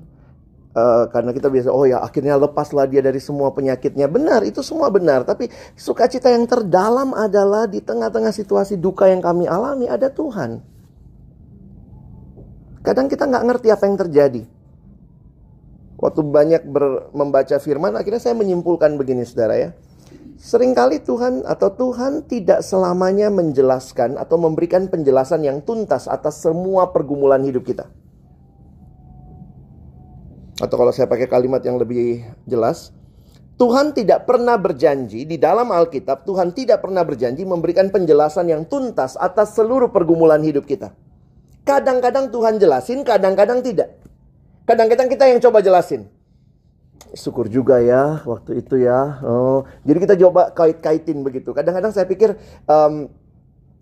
Uh, 0.78 1.10
karena 1.10 1.34
kita 1.34 1.50
biasa 1.50 1.74
oh 1.74 1.90
ya 1.90 2.06
akhirnya 2.06 2.38
lepaslah 2.38 2.86
dia 2.86 3.02
dari 3.02 3.18
semua 3.18 3.50
penyakitnya. 3.50 4.06
Benar 4.06 4.46
itu 4.46 4.62
semua 4.62 4.94
benar. 4.94 5.26
Tapi 5.26 5.50
sukacita 5.74 6.30
yang 6.30 6.46
terdalam 6.46 7.18
adalah 7.18 7.66
di 7.66 7.82
tengah-tengah 7.82 8.30
situasi 8.30 8.78
duka 8.78 9.10
yang 9.10 9.18
kami 9.18 9.50
alami 9.50 9.90
ada 9.90 10.14
Tuhan. 10.14 10.62
Kadang 12.86 13.10
kita 13.10 13.26
nggak 13.26 13.46
ngerti 13.50 13.68
apa 13.74 13.84
yang 13.90 13.98
terjadi. 13.98 14.44
Waktu 15.98 16.22
banyak 16.22 16.62
ber, 16.70 17.10
membaca 17.10 17.58
firman 17.58 17.98
akhirnya 17.98 18.22
saya 18.22 18.38
menyimpulkan 18.38 19.02
begini 19.02 19.26
saudara 19.26 19.58
ya. 19.58 19.70
Seringkali 20.38 21.02
Tuhan 21.02 21.42
atau 21.42 21.74
Tuhan 21.74 22.30
tidak 22.30 22.62
selamanya 22.62 23.34
menjelaskan 23.34 24.22
atau 24.22 24.38
memberikan 24.38 24.86
penjelasan 24.86 25.42
yang 25.42 25.66
tuntas 25.66 26.06
atas 26.06 26.38
semua 26.46 26.94
pergumulan 26.94 27.42
hidup 27.42 27.66
kita. 27.66 27.90
Atau 30.58 30.76
kalau 30.78 30.90
saya 30.90 31.06
pakai 31.06 31.30
kalimat 31.30 31.62
yang 31.62 31.78
lebih 31.78 32.26
jelas, 32.50 32.90
Tuhan 33.58 33.94
tidak 33.94 34.30
pernah 34.30 34.54
berjanji 34.58 35.26
di 35.26 35.38
dalam 35.38 35.74
Alkitab, 35.74 36.26
Tuhan 36.26 36.54
tidak 36.54 36.86
pernah 36.86 37.02
berjanji 37.02 37.42
memberikan 37.42 37.90
penjelasan 37.90 38.50
yang 38.50 38.66
tuntas 38.70 39.18
atas 39.18 39.58
seluruh 39.58 39.90
pergumulan 39.90 40.42
hidup 40.42 40.66
kita. 40.70 40.94
Kadang-kadang 41.66 42.30
Tuhan 42.30 42.62
jelasin, 42.62 43.02
kadang-kadang 43.02 43.66
tidak. 43.66 43.98
Kadang-kadang 44.70 45.10
kita 45.10 45.26
yang 45.30 45.42
coba 45.42 45.66
jelasin. 45.66 46.06
Syukur 47.18 47.50
juga 47.50 47.82
ya 47.82 48.22
waktu 48.26 48.62
itu 48.62 48.82
ya. 48.82 49.22
Oh, 49.26 49.66
jadi 49.86 49.98
kita 50.06 50.16
coba 50.22 50.54
kait-kaitin 50.54 51.26
begitu. 51.26 51.54
Kadang-kadang 51.54 51.94
saya 51.94 52.06
pikir 52.06 52.38
um, 52.70 53.10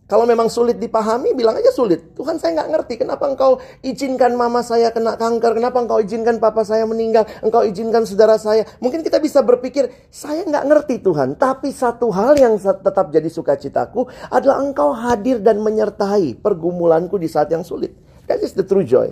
kalau 0.05 0.29
memang 0.29 0.53
sulit 0.53 0.77
dipahami, 0.77 1.33
bilang 1.33 1.57
aja 1.57 1.73
sulit. 1.73 2.13
Tuhan 2.13 2.37
saya 2.37 2.61
nggak 2.61 2.69
ngerti 2.77 2.93
kenapa 3.01 3.25
engkau 3.25 3.57
izinkan 3.81 4.37
mama 4.37 4.61
saya 4.61 4.93
kena 4.93 5.17
kanker, 5.17 5.57
kenapa 5.57 5.81
engkau 5.81 5.97
izinkan 5.97 6.37
papa 6.37 6.61
saya 6.61 6.85
meninggal, 6.85 7.25
engkau 7.41 7.65
izinkan 7.65 8.05
saudara 8.05 8.37
saya. 8.37 8.69
Mungkin 8.85 9.01
kita 9.01 9.17
bisa 9.17 9.41
berpikir, 9.41 9.89
saya 10.13 10.45
nggak 10.45 10.65
ngerti 10.69 10.95
Tuhan. 11.01 11.41
Tapi 11.41 11.73
satu 11.73 12.13
hal 12.13 12.37
yang 12.37 12.53
tetap 12.61 13.09
jadi 13.09 13.25
sukacitaku 13.33 14.05
adalah 14.29 14.61
engkau 14.61 14.93
hadir 14.93 15.41
dan 15.41 15.57
menyertai 15.65 16.37
pergumulanku 16.37 17.17
di 17.17 17.25
saat 17.25 17.49
yang 17.49 17.65
sulit. 17.65 17.89
That 18.29 18.45
is 18.45 18.53
the 18.53 18.61
true 18.61 18.85
joy. 18.85 19.09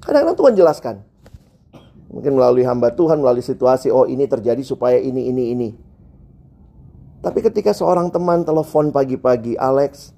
Kadang-kadang 0.00 0.36
Tuhan 0.40 0.54
jelaskan. 0.56 0.96
Mungkin 2.08 2.32
melalui 2.32 2.64
hamba 2.64 2.88
Tuhan, 2.88 3.20
melalui 3.20 3.44
situasi, 3.44 3.92
oh 3.92 4.08
ini 4.08 4.24
terjadi 4.24 4.64
supaya 4.64 4.96
ini, 4.96 5.28
ini, 5.28 5.52
ini. 5.52 5.68
Tapi 7.24 7.40
ketika 7.40 7.72
seorang 7.72 8.12
teman 8.12 8.44
telepon 8.44 8.92
pagi-pagi, 8.92 9.56
Alex, 9.56 10.12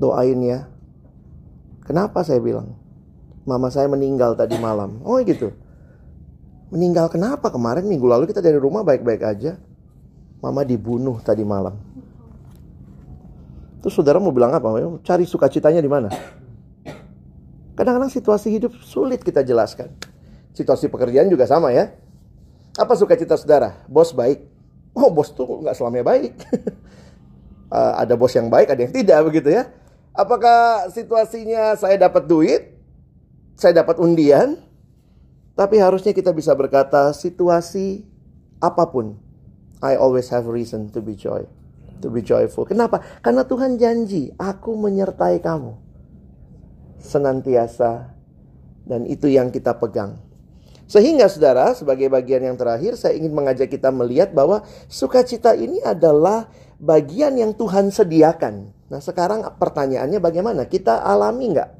doain 0.00 0.40
ya. 0.40 0.72
Kenapa 1.84 2.24
saya 2.24 2.40
bilang? 2.40 2.72
Mama 3.44 3.68
saya 3.68 3.86
meninggal 3.92 4.32
tadi 4.34 4.56
malam. 4.56 5.04
Oh 5.04 5.20
gitu. 5.20 5.52
Meninggal 6.72 7.12
kenapa? 7.12 7.52
Kemarin 7.52 7.84
minggu 7.84 8.08
lalu 8.08 8.24
kita 8.26 8.40
dari 8.40 8.56
rumah 8.56 8.82
baik-baik 8.82 9.22
aja. 9.22 9.60
Mama 10.40 10.64
dibunuh 10.64 11.20
tadi 11.20 11.44
malam. 11.44 11.76
Terus 13.84 13.94
saudara 13.94 14.18
mau 14.18 14.34
bilang 14.34 14.50
apa? 14.50 14.66
Cari 15.04 15.28
sukacitanya 15.28 15.78
di 15.78 15.86
mana? 15.86 16.10
Kadang-kadang 17.76 18.10
situasi 18.10 18.48
hidup 18.48 18.72
sulit 18.80 19.20
kita 19.20 19.44
jelaskan. 19.44 19.92
Situasi 20.56 20.88
pekerjaan 20.88 21.28
juga 21.28 21.44
sama 21.44 21.70
ya. 21.70 21.92
Apa 22.80 22.96
sukacita 22.96 23.36
saudara? 23.36 23.84
Bos 23.86 24.10
baik, 24.10 24.55
oh 24.96 25.12
bos 25.12 25.28
tuh 25.36 25.60
nggak 25.60 25.76
selamanya 25.76 26.08
baik. 26.08 26.32
uh, 27.68 27.92
ada 28.02 28.16
bos 28.16 28.32
yang 28.32 28.48
baik, 28.48 28.72
ada 28.72 28.80
yang 28.88 28.94
tidak 28.96 29.20
begitu 29.28 29.52
ya. 29.52 29.68
Apakah 30.16 30.88
situasinya 30.88 31.76
saya 31.76 32.00
dapat 32.00 32.24
duit, 32.24 32.72
saya 33.60 33.84
dapat 33.84 34.00
undian, 34.00 34.56
tapi 35.52 35.76
harusnya 35.76 36.16
kita 36.16 36.32
bisa 36.32 36.56
berkata 36.56 37.12
situasi 37.12 38.08
apa 38.64 38.88
pun, 38.88 39.20
I 39.84 40.00
always 40.00 40.32
have 40.32 40.48
reason 40.48 40.88
to 40.96 41.04
be 41.04 41.12
joy, 41.12 41.44
to 42.00 42.08
be 42.08 42.24
joyful. 42.24 42.64
Kenapa? 42.64 43.04
Karena 43.20 43.44
Tuhan 43.44 43.76
janji, 43.76 44.32
aku 44.40 44.72
menyertai 44.72 45.44
kamu 45.44 45.76
senantiasa 46.96 48.16
dan 48.88 49.04
itu 49.04 49.28
yang 49.28 49.52
kita 49.52 49.76
pegang. 49.76 50.25
Sehingga 50.86 51.26
saudara, 51.26 51.74
sebagai 51.74 52.06
bagian 52.06 52.46
yang 52.46 52.54
terakhir, 52.54 52.94
saya 52.94 53.18
ingin 53.18 53.34
mengajak 53.34 53.66
kita 53.66 53.90
melihat 53.90 54.30
bahwa 54.30 54.62
sukacita 54.86 55.58
ini 55.58 55.82
adalah 55.82 56.46
bagian 56.78 57.34
yang 57.34 57.50
Tuhan 57.58 57.90
sediakan. 57.90 58.70
Nah 58.86 59.02
sekarang 59.02 59.42
pertanyaannya 59.58 60.22
bagaimana? 60.22 60.62
Kita 60.70 61.02
alami 61.02 61.58
nggak? 61.58 61.70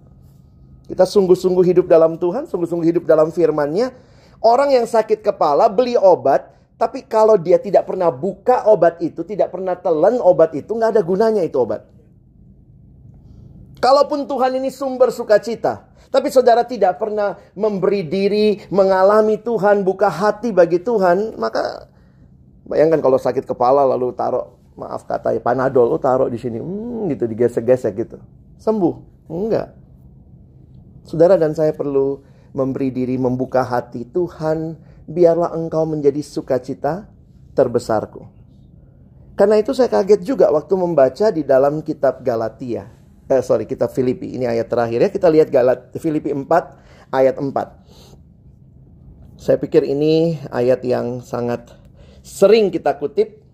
Kita 0.91 1.07
sungguh-sungguh 1.07 1.65
hidup 1.71 1.87
dalam 1.87 2.19
Tuhan, 2.19 2.51
sungguh-sungguh 2.51 2.87
hidup 2.91 3.05
dalam 3.07 3.31
firman-Nya. 3.31 3.95
Orang 4.43 4.75
yang 4.75 4.87
sakit 4.87 5.23
kepala 5.23 5.71
beli 5.71 5.95
obat, 5.95 6.51
tapi 6.75 7.07
kalau 7.07 7.39
dia 7.39 7.63
tidak 7.63 7.87
pernah 7.87 8.11
buka 8.11 8.67
obat 8.67 8.99
itu, 8.99 9.23
tidak 9.23 9.55
pernah 9.55 9.79
telan 9.79 10.19
obat 10.19 10.51
itu, 10.59 10.75
nggak 10.75 10.99
ada 10.99 11.03
gunanya 11.07 11.43
itu 11.47 11.63
obat. 11.63 11.87
Kalaupun 13.79 14.27
Tuhan 14.27 14.59
ini 14.59 14.71
sumber 14.71 15.15
sukacita, 15.15 15.87
tapi 16.17 16.33
saudara 16.33 16.65
tidak 16.65 16.97
pernah 16.97 17.37
memberi 17.53 18.01
diri, 18.01 18.57
mengalami 18.73 19.37
Tuhan, 19.37 19.85
buka 19.85 20.09
hati 20.09 20.49
bagi 20.49 20.81
Tuhan, 20.81 21.37
maka 21.37 21.93
bayangkan 22.65 23.05
kalau 23.05 23.21
sakit 23.21 23.45
kepala 23.45 23.85
lalu 23.85 24.17
taruh, 24.17 24.57
maaf 24.81 25.05
kata 25.05 25.37
panadol, 25.45 25.93
lo 25.93 26.01
taruh 26.01 26.33
di 26.33 26.41
sini, 26.41 26.57
hmm, 26.57 27.13
gitu 27.13 27.29
digesek-gesek 27.29 27.93
gitu. 28.01 28.17
Sembuh? 28.57 29.29
Enggak. 29.29 29.77
Saudara 31.05 31.37
dan 31.37 31.53
saya 31.53 31.77
perlu 31.77 32.25
memberi 32.57 32.89
diri, 32.89 33.21
membuka 33.21 33.61
hati. 33.61 34.09
Tuhan, 34.09 34.81
biarlah 35.05 35.53
engkau 35.53 35.85
menjadi 35.85 36.25
sukacita 36.25 37.13
terbesarku. 37.53 38.25
Karena 39.37 39.61
itu 39.61 39.77
saya 39.77 39.93
kaget 39.93 40.25
juga 40.25 40.49
waktu 40.49 40.73
membaca 40.81 41.29
di 41.29 41.45
dalam 41.45 41.85
kitab 41.85 42.25
Galatia 42.25 42.96
eh, 43.31 43.43
sorry 43.43 43.67
kita 43.67 43.91
Filipi. 43.91 44.35
Ini 44.35 44.51
ayat 44.51 44.67
terakhir 44.71 44.99
ya. 45.03 45.11
Kita 45.11 45.29
lihat 45.31 45.49
Galat 45.51 45.95
Filipi 45.99 46.31
4 46.31 47.15
ayat 47.15 47.37
4 47.39 48.07
saya 49.37 49.61
pikir 49.61 49.85
ini 49.85 50.41
ayat 50.49 50.81
yang 50.83 51.21
sangat 51.21 51.71
sering 52.25 52.73
kita 52.73 52.97
kutip. 52.97 53.47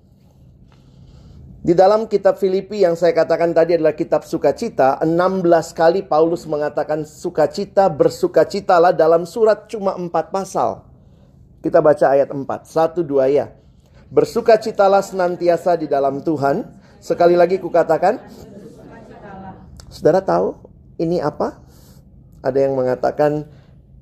Di 1.62 1.78
dalam 1.78 2.10
kitab 2.10 2.40
Filipi 2.40 2.82
yang 2.82 2.98
saya 2.98 3.14
katakan 3.14 3.54
tadi 3.54 3.78
adalah 3.78 3.94
kitab 3.94 4.26
sukacita 4.26 4.98
16 5.04 5.46
kali 5.76 6.00
Paulus 6.02 6.42
mengatakan 6.48 7.06
sukacita 7.06 7.86
bersukacitalah 7.86 8.90
dalam 8.96 9.28
surat 9.28 9.70
cuma 9.70 9.94
4 9.94 10.10
pasal. 10.32 10.86
Kita 11.62 11.78
baca 11.78 12.16
ayat 12.16 12.32
4 12.32 12.40
1 12.40 13.04
2 13.04 13.38
ya. 13.38 13.52
Bersukacitalah 14.10 15.04
senantiasa 15.04 15.78
di 15.78 15.86
dalam 15.86 16.24
Tuhan. 16.24 16.66
Sekali 17.04 17.36
lagi 17.38 17.60
kukatakan 17.60 18.22
Saudara 19.92 20.24
tahu 20.24 20.56
ini 20.96 21.20
apa? 21.20 21.60
Ada 22.40 22.64
yang 22.64 22.80
mengatakan 22.80 23.44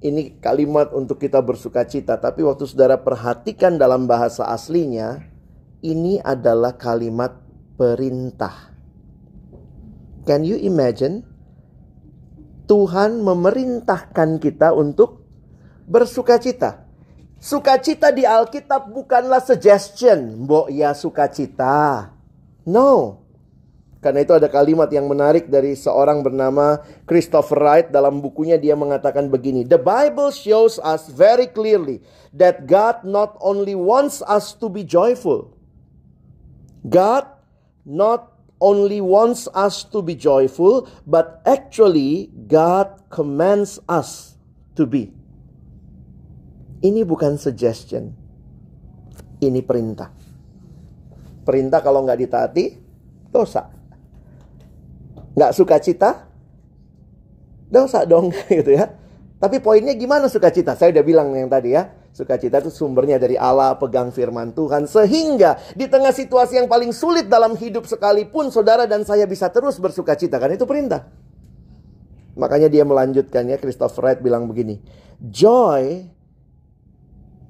ini 0.01 0.39
kalimat 0.39 0.95
untuk 0.95 1.19
kita 1.19 1.43
bersuka 1.43 1.83
cita, 1.83 2.15
tapi 2.15 2.47
waktu 2.47 2.63
saudara 2.65 2.95
perhatikan 2.95 3.75
dalam 3.75 4.07
bahasa 4.07 4.47
aslinya, 4.49 5.21
ini 5.83 6.23
adalah 6.23 6.79
kalimat 6.79 7.37
perintah. 7.75 8.71
Can 10.25 10.47
you 10.47 10.57
imagine? 10.63 11.27
Tuhan 12.71 13.27
memerintahkan 13.27 14.39
kita 14.39 14.71
untuk 14.71 15.27
bersuka 15.91 16.39
cita. 16.39 16.87
Sukacita 17.43 18.15
di 18.15 18.23
Alkitab 18.23 18.95
bukanlah 18.95 19.43
suggestion, 19.43 20.47
mbok 20.47 20.71
ya 20.71 20.95
sukacita. 20.95 22.15
No. 22.63 23.21
Karena 24.01 24.25
itu 24.25 24.33
ada 24.33 24.49
kalimat 24.49 24.89
yang 24.89 25.05
menarik 25.05 25.53
dari 25.53 25.77
seorang 25.77 26.25
bernama 26.25 26.81
Christopher 27.05 27.61
Wright 27.61 27.89
dalam 27.93 28.25
bukunya 28.25 28.57
dia 28.57 28.73
mengatakan 28.73 29.29
begini, 29.29 29.69
The 29.69 29.77
Bible 29.77 30.33
shows 30.33 30.81
us 30.81 31.13
very 31.13 31.45
clearly 31.53 32.01
that 32.33 32.65
God 32.65 33.05
not 33.05 33.37
only 33.45 33.77
wants 33.77 34.25
us 34.25 34.57
to 34.57 34.73
be 34.73 34.89
joyful. 34.89 35.53
God 36.81 37.29
not 37.85 38.41
only 38.57 39.05
wants 39.05 39.53
us 39.53 39.85
to 39.93 40.01
be 40.01 40.17
joyful, 40.17 40.89
but 41.05 41.45
actually 41.45 42.33
God 42.49 43.05
commands 43.13 43.77
us 43.85 44.41
to 44.81 44.89
be. 44.89 45.13
Ini 46.81 47.05
bukan 47.05 47.37
suggestion. 47.37 48.17
Ini 49.45 49.61
perintah. 49.61 50.09
Perintah 51.45 51.85
kalau 51.85 52.01
nggak 52.09 52.21
ditaati, 52.25 52.65
dosa. 53.29 53.80
Nggak 55.35 55.53
suka 55.55 55.77
cita, 55.79 56.31
dosa 57.71 58.03
dong 58.05 58.35
gitu 58.51 58.75
ya. 58.75 58.91
Tapi 59.41 59.57
poinnya 59.65 59.97
gimana 59.97 60.29
sukacita? 60.29 60.77
Saya 60.77 60.93
udah 60.93 61.05
bilang 61.07 61.33
yang 61.33 61.49
tadi 61.49 61.73
ya. 61.73 61.89
Sukacita 62.13 62.61
itu 62.61 62.69
sumbernya 62.69 63.17
dari 63.17 63.41
Allah, 63.41 63.79
pegang 63.81 64.13
firman 64.13 64.53
Tuhan. 64.53 64.85
Sehingga 64.85 65.57
di 65.73 65.89
tengah 65.89 66.13
situasi 66.13 66.61
yang 66.61 66.69
paling 66.69 66.93
sulit 66.93 67.31
dalam 67.31 67.57
hidup 67.57 67.89
sekalipun 67.89 68.53
saudara 68.53 68.85
dan 68.85 69.07
saya 69.09 69.25
bisa 69.25 69.49
terus 69.49 69.81
bersukacita. 69.81 70.37
Kan 70.37 70.53
itu 70.53 70.69
perintah. 70.69 71.09
Makanya 72.37 72.69
dia 72.69 72.85
melanjutkan 72.85 73.49
ya, 73.49 73.57
Christopher 73.57 74.13
Wright 74.13 74.21
bilang 74.21 74.45
begini. 74.45 74.77
Joy, 75.25 76.05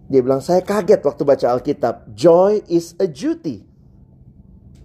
dia 0.07 0.21
bilang 0.23 0.45
saya 0.45 0.63
kaget 0.63 1.03
waktu 1.03 1.23
baca 1.27 1.47
Alkitab. 1.59 2.15
Joy 2.15 2.63
is 2.71 2.95
a 3.03 3.11
duty. 3.11 3.67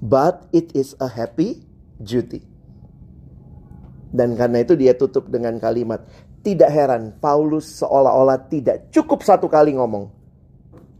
But 0.01 0.49
it 0.49 0.73
is 0.73 0.97
a 0.97 1.09
happy 1.09 1.65
duty. 2.01 2.54
Dan 4.15 4.39
karena 4.39 4.63
itu 4.63 4.79
dia 4.79 4.95
tutup 4.95 5.27
dengan 5.27 5.59
kalimat. 5.59 6.07
Tidak 6.39 6.71
heran, 6.71 7.11
Paulus 7.19 7.83
seolah-olah 7.83 8.47
tidak 8.47 8.87
cukup 8.95 9.27
satu 9.27 9.51
kali 9.51 9.75
ngomong. 9.75 10.07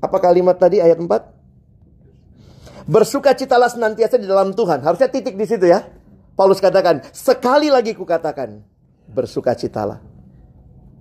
Apa 0.03 0.19
kalimat 0.19 0.59
tadi 0.59 0.83
ayat 0.83 0.99
4? 0.99 2.91
Bersukacitalah 2.91 3.71
senantiasa 3.71 4.19
di 4.19 4.27
dalam 4.27 4.51
Tuhan. 4.51 4.83
Harusnya 4.83 5.07
titik 5.07 5.39
di 5.39 5.47
situ 5.47 5.71
ya. 5.71 5.87
Paulus 6.35 6.59
katakan, 6.59 6.99
sekali 7.15 7.71
lagi 7.71 7.95
kukatakan, 7.95 8.59
bersukacitalah. 9.07 10.03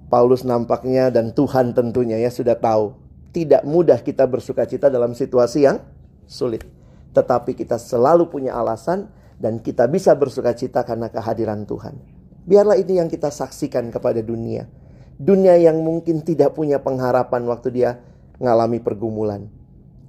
Paulus 0.07 0.47
nampaknya 0.47 1.11
dan 1.11 1.35
Tuhan 1.35 1.75
tentunya 1.75 2.23
ya 2.23 2.31
sudah 2.31 2.55
tahu. 2.55 2.95
Tidak 3.35 3.67
mudah 3.67 3.99
kita 3.99 4.31
bersukacita 4.31 4.87
dalam 4.87 5.11
situasi 5.11 5.67
yang 5.67 5.83
sulit. 6.31 6.63
Tetapi 7.11 7.59
kita 7.59 7.83
selalu 7.83 8.31
punya 8.31 8.55
alasan 8.55 9.11
dan 9.39 9.59
kita 9.61 9.91
bisa 9.91 10.15
bersukacita 10.15 10.83
karena 10.87 11.11
kehadiran 11.11 11.67
Tuhan. 11.67 11.99
Biarlah 12.45 12.77
ini 12.77 13.01
yang 13.01 13.09
kita 13.09 13.33
saksikan 13.33 13.89
kepada 13.89 14.21
dunia. 14.21 14.69
Dunia 15.17 15.57
yang 15.57 15.81
mungkin 15.81 16.21
tidak 16.27 16.53
punya 16.59 16.83
pengharapan 16.83 17.43
waktu 17.49 17.69
dia 17.73 17.91
mengalami 18.37 18.83
pergumulan. 18.83 19.49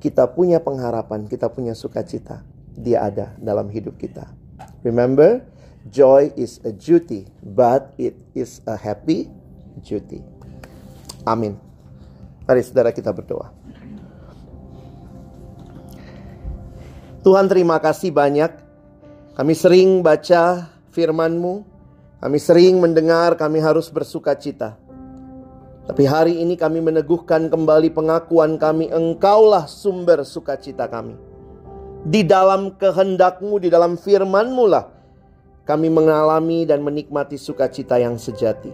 Kita 0.01 0.27
punya 0.33 0.59
pengharapan, 0.59 1.29
kita 1.29 1.47
punya 1.47 1.71
sukacita. 1.71 2.43
Dia 2.75 3.07
ada 3.07 3.31
dalam 3.39 3.71
hidup 3.71 3.95
kita. 3.95 4.27
Remember, 4.83 5.41
joy 5.87 6.33
is 6.35 6.59
a 6.67 6.73
duty, 6.75 7.29
but 7.41 7.95
it 7.95 8.17
is 8.35 8.59
a 8.67 8.75
happy 8.75 9.31
duty. 9.81 10.19
Amin. 11.23 11.57
Mari 12.45 12.61
saudara 12.61 12.93
kita 12.93 13.09
berdoa. 13.09 13.49
Tuhan 17.25 17.49
terima 17.49 17.81
kasih 17.81 18.13
banyak. 18.13 18.64
Kami 19.35 19.51
sering 19.51 19.99
baca 19.99 20.71
firman-Mu. 20.95 21.67
Kami 22.23 22.39
sering 22.39 22.79
mendengar 22.79 23.35
kami 23.35 23.59
harus 23.59 23.91
bersuka 23.91 24.31
cita. 24.31 24.79
Tapi 25.85 26.07
hari 26.07 26.39
ini 26.39 26.55
kami 26.55 26.79
meneguhkan 26.79 27.51
kembali 27.51 27.91
pengakuan 27.91 28.55
kami, 28.55 28.87
Engkaulah 28.89 29.67
sumber 29.67 30.23
sukacita 30.23 30.87
kami. 30.87 31.19
Di 32.07 32.23
dalam 32.23 32.79
kehendakmu, 32.79 33.59
di 33.59 33.67
dalam 33.67 33.99
firmanmu 33.99 34.65
lah 34.71 34.87
kami 35.67 35.91
mengalami 35.91 36.63
dan 36.63 36.79
menikmati 36.79 37.35
sukacita 37.35 37.99
yang 37.99 38.15
sejati. 38.15 38.71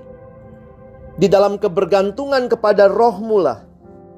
Di 1.17 1.25
dalam 1.25 1.57
kebergantungan 1.57 2.45
kepada 2.47 2.85
rohmu 2.85 3.41
lah, 3.41 3.65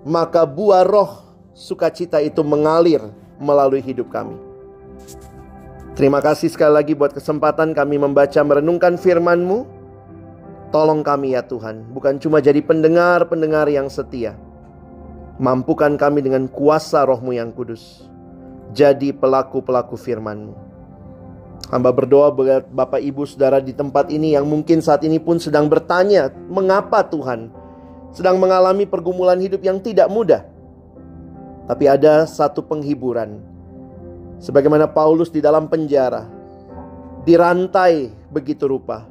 maka 0.03 0.43
buah 0.43 0.83
roh 0.83 1.23
sukacita 1.55 2.19
itu 2.19 2.43
mengalir 2.43 2.99
melalui 3.39 3.79
hidup 3.79 4.11
kami. 4.11 4.52
Terima 5.93 6.25
kasih 6.25 6.49
sekali 6.49 6.73
lagi 6.73 6.97
buat 6.97 7.13
kesempatan 7.13 7.77
kami 7.77 8.01
membaca 8.01 8.41
merenungkan 8.41 8.97
firman-Mu. 8.97 9.61
Tolong 10.73 11.05
kami 11.05 11.37
ya 11.37 11.45
Tuhan, 11.45 11.85
bukan 11.93 12.17
cuma 12.17 12.41
jadi 12.41 12.65
pendengar-pendengar 12.65 13.69
yang 13.69 13.93
setia. 13.93 14.33
Mampukan 15.37 15.93
kami 15.93 16.25
dengan 16.25 16.49
kuasa 16.49 17.05
rohmu 17.05 17.37
yang 17.37 17.53
kudus. 17.53 18.09
Jadi 18.73 19.13
pelaku-pelaku 19.13 19.93
firman-Mu. 19.93 20.57
Hamba 21.69 21.93
berdoa 21.93 22.33
buat 22.33 22.73
Bapak 22.73 22.97
Ibu 22.97 23.29
Saudara 23.29 23.61
di 23.61 23.77
tempat 23.77 24.09
ini 24.09 24.33
yang 24.33 24.49
mungkin 24.49 24.81
saat 24.81 25.05
ini 25.05 25.21
pun 25.21 25.37
sedang 25.37 25.69
bertanya, 25.69 26.33
mengapa 26.49 27.05
Tuhan 27.05 27.53
sedang 28.17 28.41
mengalami 28.41 28.89
pergumulan 28.89 29.37
hidup 29.37 29.61
yang 29.61 29.77
tidak 29.77 30.09
mudah. 30.09 30.41
Tapi 31.69 31.85
ada 31.85 32.25
satu 32.25 32.65
penghiburan 32.65 33.52
Sebagaimana 34.43 34.91
Paulus 34.91 35.31
di 35.31 35.39
dalam 35.39 35.71
penjara, 35.71 36.27
dirantai 37.23 38.11
begitu 38.27 38.67
rupa. 38.67 39.07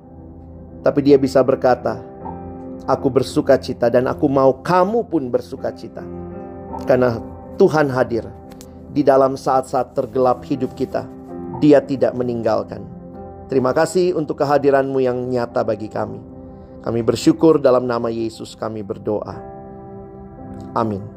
Tapi 0.85 1.01
dia 1.01 1.17
bisa 1.17 1.41
berkata, 1.41 2.05
Aku 2.85 3.09
bersuka 3.09 3.55
cita 3.63 3.87
dan 3.87 4.11
aku 4.11 4.27
mau 4.27 4.59
kamu 4.59 5.07
pun 5.07 5.31
bersuka 5.31 5.71
cita. 5.71 6.03
Karena 6.83 7.17
Tuhan 7.55 7.87
hadir 7.95 8.27
di 8.91 9.07
dalam 9.07 9.39
saat-saat 9.39 9.95
tergelap 9.95 10.43
hidup 10.45 10.75
kita. 10.75 11.07
Dia 11.63 11.79
tidak 11.79 12.11
meninggalkan. 12.19 12.83
Terima 13.47 13.71
kasih 13.71 14.19
untuk 14.19 14.43
kehadiranmu 14.43 14.99
yang 14.99 15.31
nyata 15.31 15.63
bagi 15.63 15.87
kami. 15.87 16.19
Kami 16.83 17.01
bersyukur 17.07 17.63
dalam 17.63 17.87
nama 17.87 18.11
Yesus 18.11 18.59
kami 18.59 18.83
berdoa. 18.83 19.39
Amin. 20.75 21.12